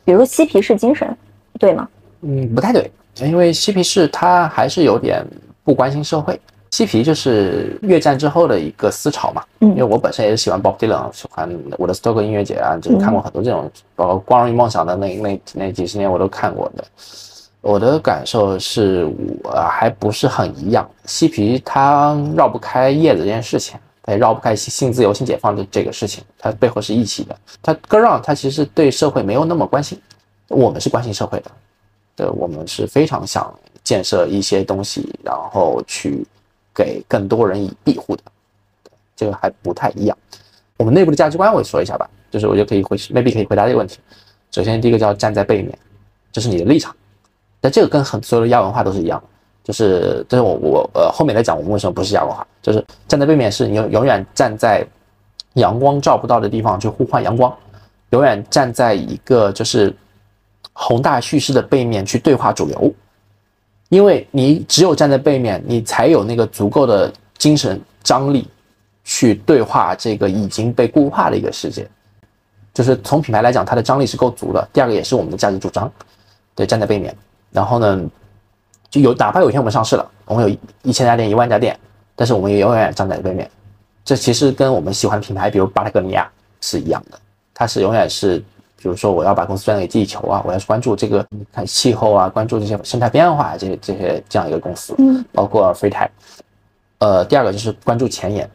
[0.05, 1.16] 比如嬉皮士精神，
[1.59, 1.89] 对吗？
[2.20, 2.91] 嗯，不太对。
[3.16, 5.23] 因为嬉皮士他还是有点
[5.64, 9.45] 不关心社会，嬉皮就是越战之后的一个思潮嘛。
[9.61, 16.84] 嗯，因为我本身也是喜欢 Bob Dylan，喜欢我的 Stoke 音乐节啊，就是看过很多这种，包括《光荣与梦想》的那那那几十年我都看过的。
[17.63, 19.09] 我的感受是
[19.43, 27.39] 我还不是很一样，嬉皮他绕不开叶子这件事情，他也绕不开性自由、性解放的这个事情，他背后是一起的。
[27.63, 29.97] 他 g r o 他其实对社会没有那么关心，
[30.49, 31.51] 我们是关心社会的。
[32.17, 33.51] 的我们是非常想
[33.84, 36.26] 建设一些东西，然后去
[36.75, 38.22] 给更多人以庇护的，
[39.14, 40.18] 这个还不太一样。
[40.76, 44.01] 我们内部的价值观我说一下吧，就是我就可以回，maybe 可以回答这个问题。
[44.51, 45.79] 首先，第一个叫站在背面，
[46.33, 46.95] 这是你的立场。
[47.63, 49.26] 但这个跟很所有的亚文化都是一样的，
[49.64, 54.87] 就是这是我我呃后面来讲我们为什么不是亚文化，就是站在背面是你永远站在
[55.55, 57.51] 阳光照不到的地方去呼唤阳光，
[58.11, 59.95] 永远站在一个就是。
[60.75, 62.91] 宏大叙事的背面去对话主流，
[63.91, 68.49] 因为你只有站在背面，你才有那个足够的精神张力
[69.05, 71.87] 去对话这个已经被固化的一个世界。
[72.72, 74.67] 就是从品牌来讲，它的张力是够足的。
[74.72, 75.93] 第二个也是我们的价值主张，
[76.55, 77.14] 对，站在背面。
[77.53, 78.03] 然后呢，
[78.91, 81.79] 就有哪怕有一天我们上市了，我们有一千家店、一万家店，
[82.16, 83.49] 但是我们也永远站在对面。
[84.04, 86.29] 这其实跟我们喜欢的品牌，比如巴塔哥尼亚
[86.61, 87.18] 是一样的，
[87.54, 88.42] 它是永远是。
[88.83, 96.08] 比如说，我要把公司转给地球啊，我要关注这个看气候啊，关注这些生态变化这些这些这样一个公司，嗯，包括 Free Tech，
[96.99, 98.50] 呃，第二个就是关注前沿。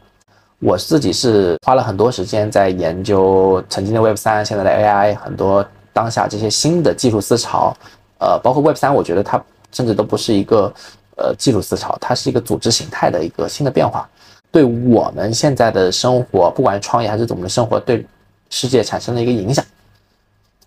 [0.58, 7.74] 我自己是花了很多时间在研究曾经的 Web 三，现在的 AI，很多当下这些新的技术思潮，
[8.18, 9.42] 呃，包括 Web 三，我觉得它
[9.72, 10.72] 甚至都不是一个
[11.16, 14.08] 呃技术思潮，它是一个组织形态的一个新的变化，
[14.50, 18.04] 对我们现在的生活，不管是创业还是怎么的生活，对
[18.50, 19.64] 世界产生了一个影响。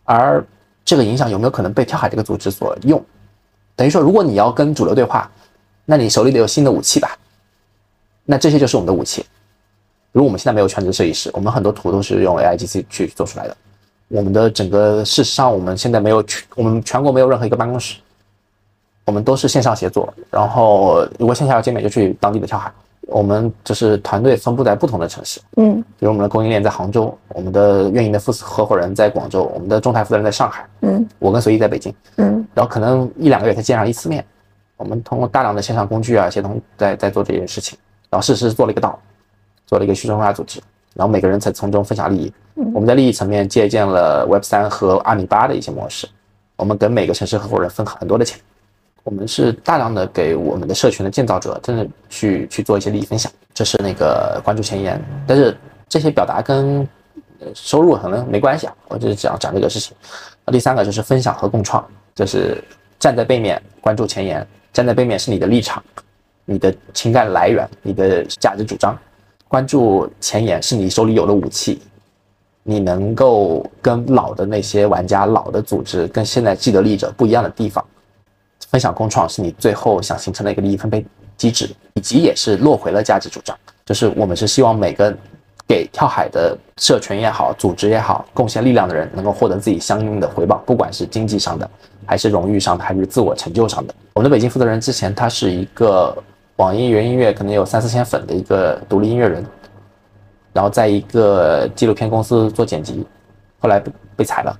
[0.03, 0.45] 而
[0.83, 3.03] 这个影响有没有可能被跳海这个组织所用？
[3.75, 5.29] 等于说，如果你要跟主流对话，
[5.85, 7.17] 那你手里得有新的武器吧？
[8.23, 9.25] 那这些就是我们的武器。
[10.11, 13.57] 如果我们现在没有全职设计师，我们很多图都是用 AIGC 去做出来的。
[14.11, 17.97] 我们的整个事实上，我们现在没有全，我们全国没有任何一个办公室，
[19.05, 20.13] 我们都是线上协作。
[20.29, 22.71] 然后如果线下要见面，就去当地的跳海。
[23.07, 34.23] 我们就是团队分布在不同的城市，嗯，比如我们的供应链在杭州，我们的运营的副合伙人在广州，我们的中台负责人在上海，嗯，我跟随意在北京，嗯，然后可能一两个月才见上一次面。
[34.77, 37.77] 我们通过大量的线上工具啊，协同在在做这件事情，
[38.09, 38.99] 然后事实做了一个道。
[39.67, 40.59] 做了一个去中心化组织，
[40.93, 42.33] 然后每个人才从中分享利益。
[42.73, 46.07] 我们在利益层面借鉴了 Web 三和阿米巴的一些模式，
[46.55, 48.39] 我们跟每个城市合伙人分很多的钱。
[49.03, 53.31] 我们是大量的给我们的社群的建造者，真的去去做一些利益分享。
[53.51, 55.57] 这是那个关注前沿，但是
[55.89, 56.87] 这些表达跟
[57.55, 58.75] 收入可能没关系啊。
[58.89, 59.95] 我就是讲讲这个事情。
[60.51, 62.63] 第三个就是分享和共创，就是
[62.99, 65.83] 站在背面关注前沿，站在背面是你的立场、
[66.45, 68.95] 你的情感来源、你的价值主张。
[69.51, 71.81] 关注前沿是你手里有的武器，
[72.63, 77.85] 你能够跟老的那些玩家、老的组织、跟现在既得利益者不一样的地方。
[78.69, 81.05] 分享共创是你最后想形成的一个利益分配
[81.35, 83.53] 机制，以及也是落回了价值主张，
[83.85, 85.13] 就是我们是希望每个
[85.67, 91.69] 给跳海的社群也好、组织也好贡献力量的人，能够获得自己相应的回报，不管是经济上的，
[92.05, 93.93] 还是荣誉上的，还是自我成就上的。
[94.13, 96.17] 我们的北京负责人之前他是一个。
[96.57, 99.45] 网易云音乐可能有三四千粉的一个独立音乐人，
[100.53, 103.05] 然后在一个纪录片公司做剪辑，
[103.59, 104.59] 后来被被裁了。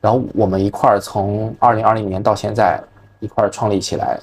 [0.00, 2.82] 然后我们一块儿从二零二零年到现在
[3.18, 4.18] 一块儿创立起来。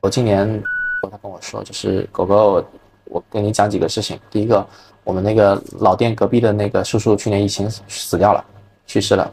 [0.00, 0.62] 我今年
[1.02, 2.64] 他跟我说，就是狗狗，
[3.06, 4.18] 我跟你讲几个事情。
[4.30, 4.64] 第一个，
[5.02, 8.44] 我们那个老店隔壁的那个叔叔去年疫情死掉了，
[8.86, 9.28] 去世了。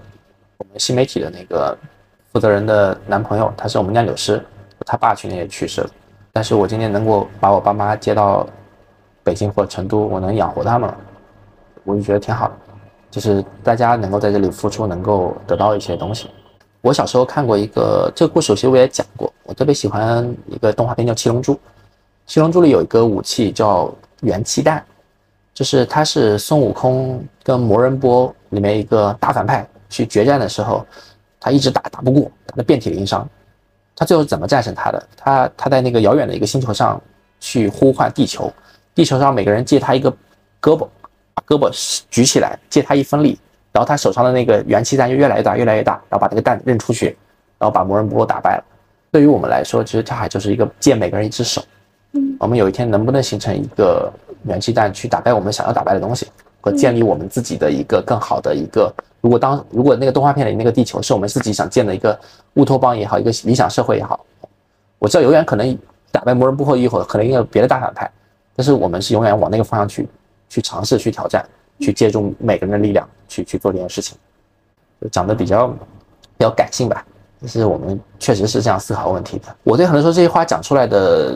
[0.57, 1.77] 我们新媒体的那个
[2.33, 4.43] 负责人的男朋友，他是我们酿酒师，
[4.85, 5.89] 他爸去年也去世了。
[6.35, 8.45] 但是我今天能够把我爸妈接到
[9.23, 10.93] 北京或成都，我能养活他们，
[11.85, 12.53] 我就觉得挺好的。
[13.09, 16.29] 就是大家能够在这里付出，能够得到一些东西。
[16.81, 19.31] 我小时候看过一个这个故事，其实我也讲过。
[19.43, 21.53] 我特别喜欢一个动画片叫《七龙珠》，
[22.25, 23.89] 《七龙珠》里有一个武器叫
[24.19, 24.83] 元气弹，
[25.53, 30.85] 就是它是孙悟空跟魔人波里面一个大反派去决战的时候，
[31.39, 33.25] 他一直打打不过，打得遍体鳞伤。
[33.95, 35.07] 他最后是怎么战胜他的？
[35.15, 37.01] 他他在那个遥远的一个星球上
[37.39, 38.51] 去呼唤地球，
[38.93, 40.11] 地球上每个人借他一个
[40.61, 40.88] 胳膊，
[41.34, 41.72] 把胳膊
[42.09, 43.39] 举起来，借他一分力，
[43.72, 47.17] 然后他手上的那个元气弹就越来越大，越来越大，然后把那个弹扔出去，
[47.57, 48.63] 然后把魔人布欧打败了。
[49.11, 51.63] 对于我们来说，其实跳海就是一个借每个人一只手。
[52.11, 54.11] 嗯，我们有一天能不能形成一个
[54.43, 56.27] 元气弹去打败我们想要打败的东西，
[56.59, 58.93] 和建立我们自己的一个更好的一个？
[59.26, 62.15] 如果当如果那个动画片里那个地球是我们自己想建的一个
[62.53, 64.23] 乌托邦也好，一个理想社会也好，
[64.99, 65.76] 我知道永远可能
[66.11, 68.07] 打败魔人布后以后，可能一个别的大反派，
[68.56, 70.07] 但是我们是永远往那个方向去
[70.47, 71.43] 去尝试去挑战，
[71.80, 74.15] 去借助每个人的力量去去做这件事情。
[75.02, 75.76] 就讲的比较比
[76.41, 77.03] 较感性吧，
[77.41, 79.56] 但是我们确实是这样思考问题的。
[79.64, 81.35] 我对很多时候这些话讲出来的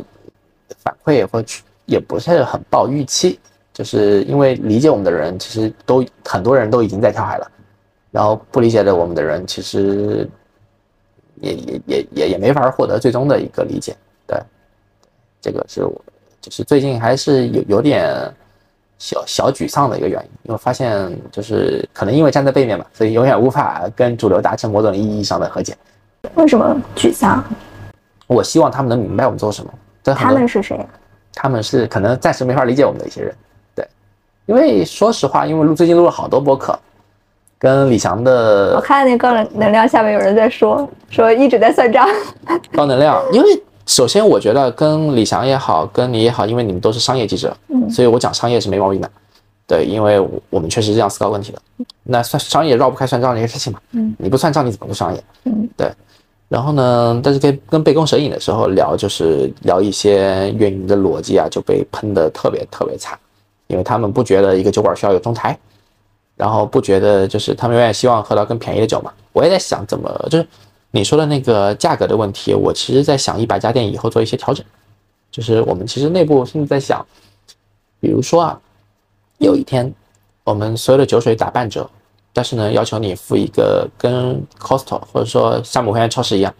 [0.83, 1.43] 反馈或
[1.87, 3.39] 也不是很抱预期，
[3.73, 7.51] 就是因为理解我们的人其实都很多人都已经在跳海了。
[8.11, 10.27] 然后不理解的我们的人，其实
[11.41, 13.95] 也也也也也没法获得最终的一个理解。
[14.25, 14.39] 对，
[15.41, 16.01] 这个是我
[16.41, 18.09] 就是最近还是有有点
[18.97, 25.77] 小小沮丧的一个原因，因为发现就是可能因为站在背面嘛，所以永远无法跟主流达成某种意义上的和解。
[26.35, 27.43] 为什么沮丧？
[28.27, 29.73] 我希望他们能明白我们做什么。
[30.03, 30.85] 他们是谁？
[31.33, 33.35] 他们是可能暂时没法理解我们的一些人。
[33.75, 33.87] 对，
[34.47, 36.77] 因为说实话，因为录最近录了好多播客。
[37.59, 42.07] 跟李翔的，我看那高能能量下面有人在说，说一直在算账。
[42.71, 49.11] 高能量，因为首先我觉得跟李翔也好，跟你也好，因为你们都是商业记者，嗯，所以我讲商业是没毛病的。
[49.67, 50.19] 对，因为
[50.49, 51.59] 我们确实这样思考问题的。
[52.03, 55.23] 那算商业绕不开算账这些事情嘛，嗯，你不算账你怎么不商业？
[55.43, 55.91] 嗯，对。
[56.47, 63.19] 然后呢，但是跟跟背弓蛇影的时候聊，就是聊一些运营的逻辑啊，就被喷的特别特别惨，
[63.67, 65.55] 因为他们不觉得一个酒馆需要有中台。
[66.39, 69.11] 然后不觉得就是他们永远希望喝到更便宜的酒嘛？
[69.33, 70.47] 我也在想怎么就是
[70.91, 74.65] 你说的那个价格的问题，我其实在想一百家店以后做一些调整。
[75.29, 77.05] 就是我们其实内部现在在想，
[77.99, 78.61] 比如说啊，
[79.39, 79.93] 有一天
[80.45, 81.87] 我们所有的酒水打半折，
[82.31, 86.55] 但是呢，要求你付一个跟 Costco 或者说山姆会员超市一样，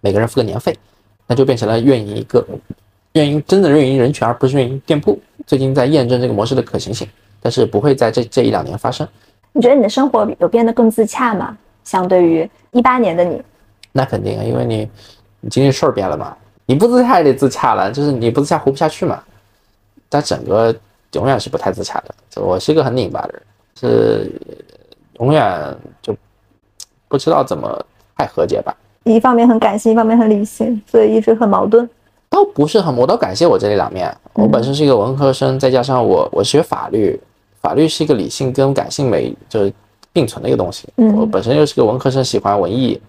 [0.00, 0.78] 每个人付个年费，
[1.26, 2.46] 那就变成了运营一个
[3.12, 5.20] 运营真的运营人群，而不是运营店铺。
[5.46, 7.06] 最近在验证这个模式的可行性，
[7.44, 9.06] 但是不会在这这一两年发生。
[9.52, 11.54] 你觉得你的生活有变得更自洽吗？
[11.84, 13.42] 相对于一八年的你，
[13.92, 14.88] 那肯定啊，因为你
[15.40, 16.34] 你经历事儿变了嘛，
[16.64, 19.22] 你不自洽也得自洽了，就是你不自洽活不下去嘛。
[20.08, 20.74] 但整个
[21.12, 23.42] 永远是不太自洽的，就我是一个很拧巴的人，
[23.78, 24.32] 是
[25.18, 26.16] 永远就
[27.08, 27.78] 不知道怎么
[28.16, 28.74] 太和解吧。
[29.04, 31.86] 一方面很感性，一方面很理性，所以一直很矛盾。
[32.30, 34.10] 倒不是很，我倒感谢我这里两面。
[34.32, 37.20] 我本身是一个文科生，再加上我我学法律，
[37.64, 39.72] 法律是一个理性跟感性美就是
[40.12, 40.86] 并存的一个东西。
[41.16, 43.00] 我本身又是个文科生，喜欢文艺。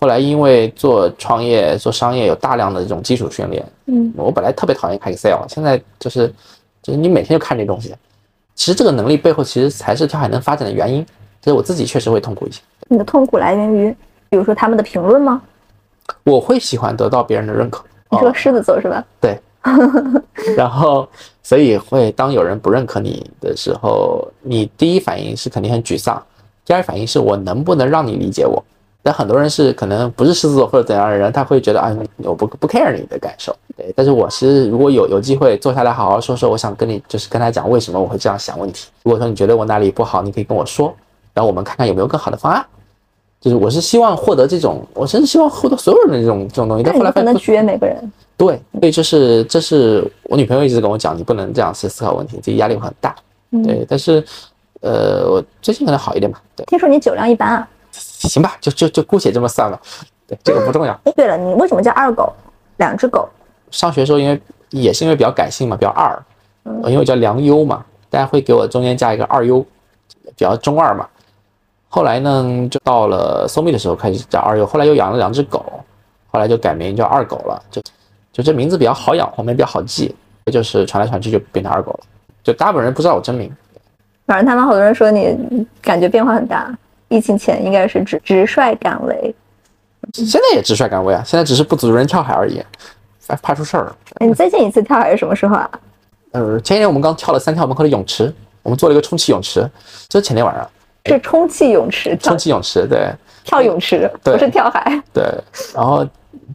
[0.00, 3.64] 后来因为做创业、做商业有大量的这种基础训练。
[3.86, 6.26] 嗯，我本来特别讨厌开 Excel，现在就是
[6.82, 7.94] 就是你每天就看这东西。
[8.56, 11.06] 其实这个能力背后，其实才是跳海能发展的原因。
[11.40, 12.60] 所以我自己确实会痛苦一些。
[12.88, 13.96] 你的痛苦来源于？
[14.28, 15.40] 比如说他们的评论吗？
[16.24, 17.84] 我会喜欢得到别人的认可。
[18.10, 19.04] 你是个狮子座是吧？
[19.20, 19.40] 对。
[20.56, 21.08] 然后，
[21.42, 26.20] 所以会当有人不认可你的时候，你第一反应是肯定很沮丧，
[26.64, 28.62] 第二反应是我能不能让你理解我？
[29.04, 33.52] 但很多人是可能不是狮子座或者怎样的人，他会觉得啊，我不不 care 你的感受。
[33.76, 38.88] 对，但是我是如果有有机会坐下来好好说说，我想跟你就是跟他讲为什么我会这样想问题。
[39.02, 40.94] 如果说你觉得我哪里不好，你可以跟我说，
[41.34, 42.64] 然后我们看看有没有更好的方案。
[43.42, 46.84] 就是我是希望获得这种，我真是希望获得所有人的这种这种东西。
[46.84, 48.12] 但后来不能取悦每个人。
[48.38, 53.14] 对，所以这是这是我女朋友一直跟我讲，你不能这样去思考问题，自己压力会很大。
[53.64, 54.24] 对，但是
[54.80, 56.40] 呃，我最近可能好一点吧。
[56.54, 57.68] 对，听说你酒量一般啊？
[57.90, 59.80] 行吧，就就就姑且这么算了。
[60.26, 60.92] 对，这个不重要。
[61.04, 62.32] 哎，对了，你为什么叫二狗？
[62.76, 63.28] 两只狗？
[63.72, 64.40] 上学时候因为
[64.70, 66.16] 也是因为比较感性嘛，比较二。
[66.64, 66.76] 嗯。
[66.84, 69.60] 因为我叫梁优嘛，大家会给我中间加一个二优，
[70.24, 71.08] 比较中二嘛。
[71.94, 75.62] 后来呢，就到了搜密的时候开始叫二优，后来又养了两只狗，
[76.30, 77.62] 后来就改名叫二狗了。
[77.70, 77.82] 就
[78.32, 80.16] 就这名字比较好养，后面比较好记，
[80.50, 82.00] 就是传来传去就变成二狗了。
[82.42, 83.54] 就大部分人不知道我真名。
[84.26, 85.36] 反正他们好多人说你
[85.82, 86.74] 感觉变化很大，
[87.08, 89.34] 疫情前应该是直直率敢为，
[90.14, 92.62] 现在也直率敢为啊，现在只是不组织人跳海而已，
[93.28, 93.92] 怕怕出事儿。
[94.18, 95.70] 你最近一次跳海是什么时候啊？
[96.30, 98.32] 呃，前天我们刚跳了三跳门口的泳池，
[98.62, 99.70] 我们做了一个充气泳池，
[100.08, 100.66] 这是前天晚上。
[101.06, 103.10] 是充气泳池，充气泳池，对，
[103.44, 105.02] 跳泳池，不是跳海。
[105.12, 105.24] 对，
[105.74, 106.06] 然后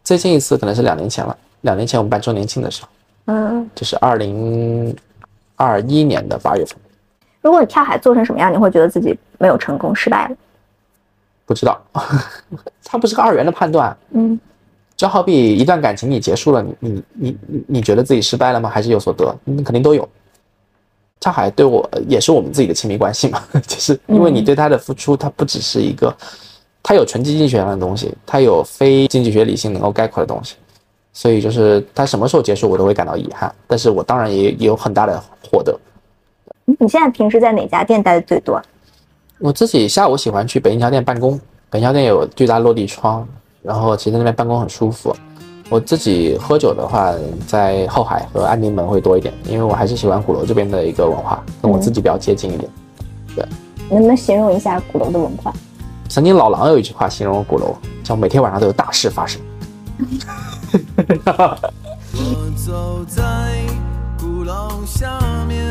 [0.02, 2.88] 最近一次可能是两年前了，两年前我们办周年庆的时候，
[3.26, 4.94] 嗯，就是二零
[5.56, 6.76] 二一年的八月份。
[7.40, 10.36] 如果你跳海做成什么样，你会觉得自己没有成功，失败了？
[11.46, 11.80] 不知道，
[12.84, 13.96] 它不是个二元的判断。
[14.10, 14.38] 嗯，
[14.96, 18.68] 就好比一段感情你结束了，你你你你你觉得自己失败了吗？
[18.68, 19.34] 还是有所得？
[19.44, 20.08] 那肯定都有。
[21.20, 26.14] 跳海对我也是我们自己的亲密关系嘛， 就是因为你对他的付出，它不只是一个，
[26.82, 30.54] 它有纯经济学上的东西，它有非经济学理性能够概括的东西，
[31.12, 35.76] 所以就是它什么时候结束，我都会感到遗憾，但是我当然也也有很大的获得。
[36.78, 38.60] 你现在平时在哪家店待的最多？
[39.40, 41.38] 我自己下午喜欢去北京桥店办公，
[41.70, 43.26] 北京桥店有巨大落地窗，
[43.62, 45.14] 然后其实在那边办公很舒服。
[45.70, 47.12] 我自己喝酒的话，
[47.46, 52.70] 在后海和安定门会多一点，因为我还是喜欢鼓楼这边的一个文化，跟我自己比较接近一点。
[53.36, 53.46] 对，
[53.90, 55.52] 能不能形容一下鼓楼的文化？
[56.08, 59.42] 曾经老狼有一句话形容鼓楼，叫每天晚上都有大事发生。
[62.14, 63.22] 我走在
[64.18, 65.70] 鼓楼下面，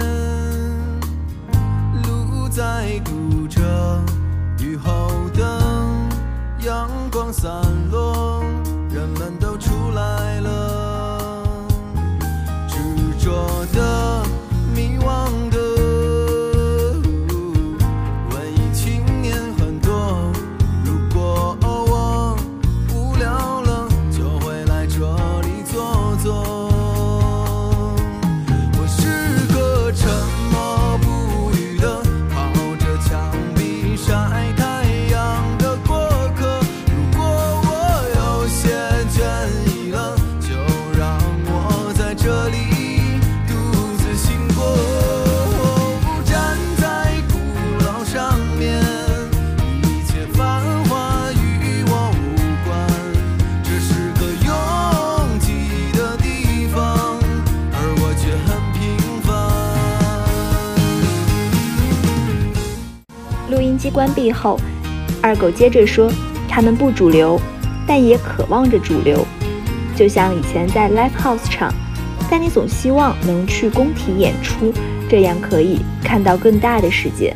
[2.03, 3.59] 路在堵着，
[4.59, 4.91] 雨后
[5.33, 5.43] 的，
[6.63, 7.51] 阳光散
[7.91, 8.43] 落。
[8.97, 11.45] 人们都出来了，
[12.67, 12.75] 执
[13.23, 14.23] 着的、
[14.73, 15.46] 迷惘。
[63.97, 64.59] 关闭后，
[65.23, 66.07] 二狗接着说
[66.47, 67.41] ：“他们不主流，
[67.87, 69.25] 但也渴望着主流。
[69.95, 71.73] 就像以前在 live house 场，
[72.29, 74.71] 但你总希望能去工体演出，
[75.09, 77.35] 这样可以看到更大的世界。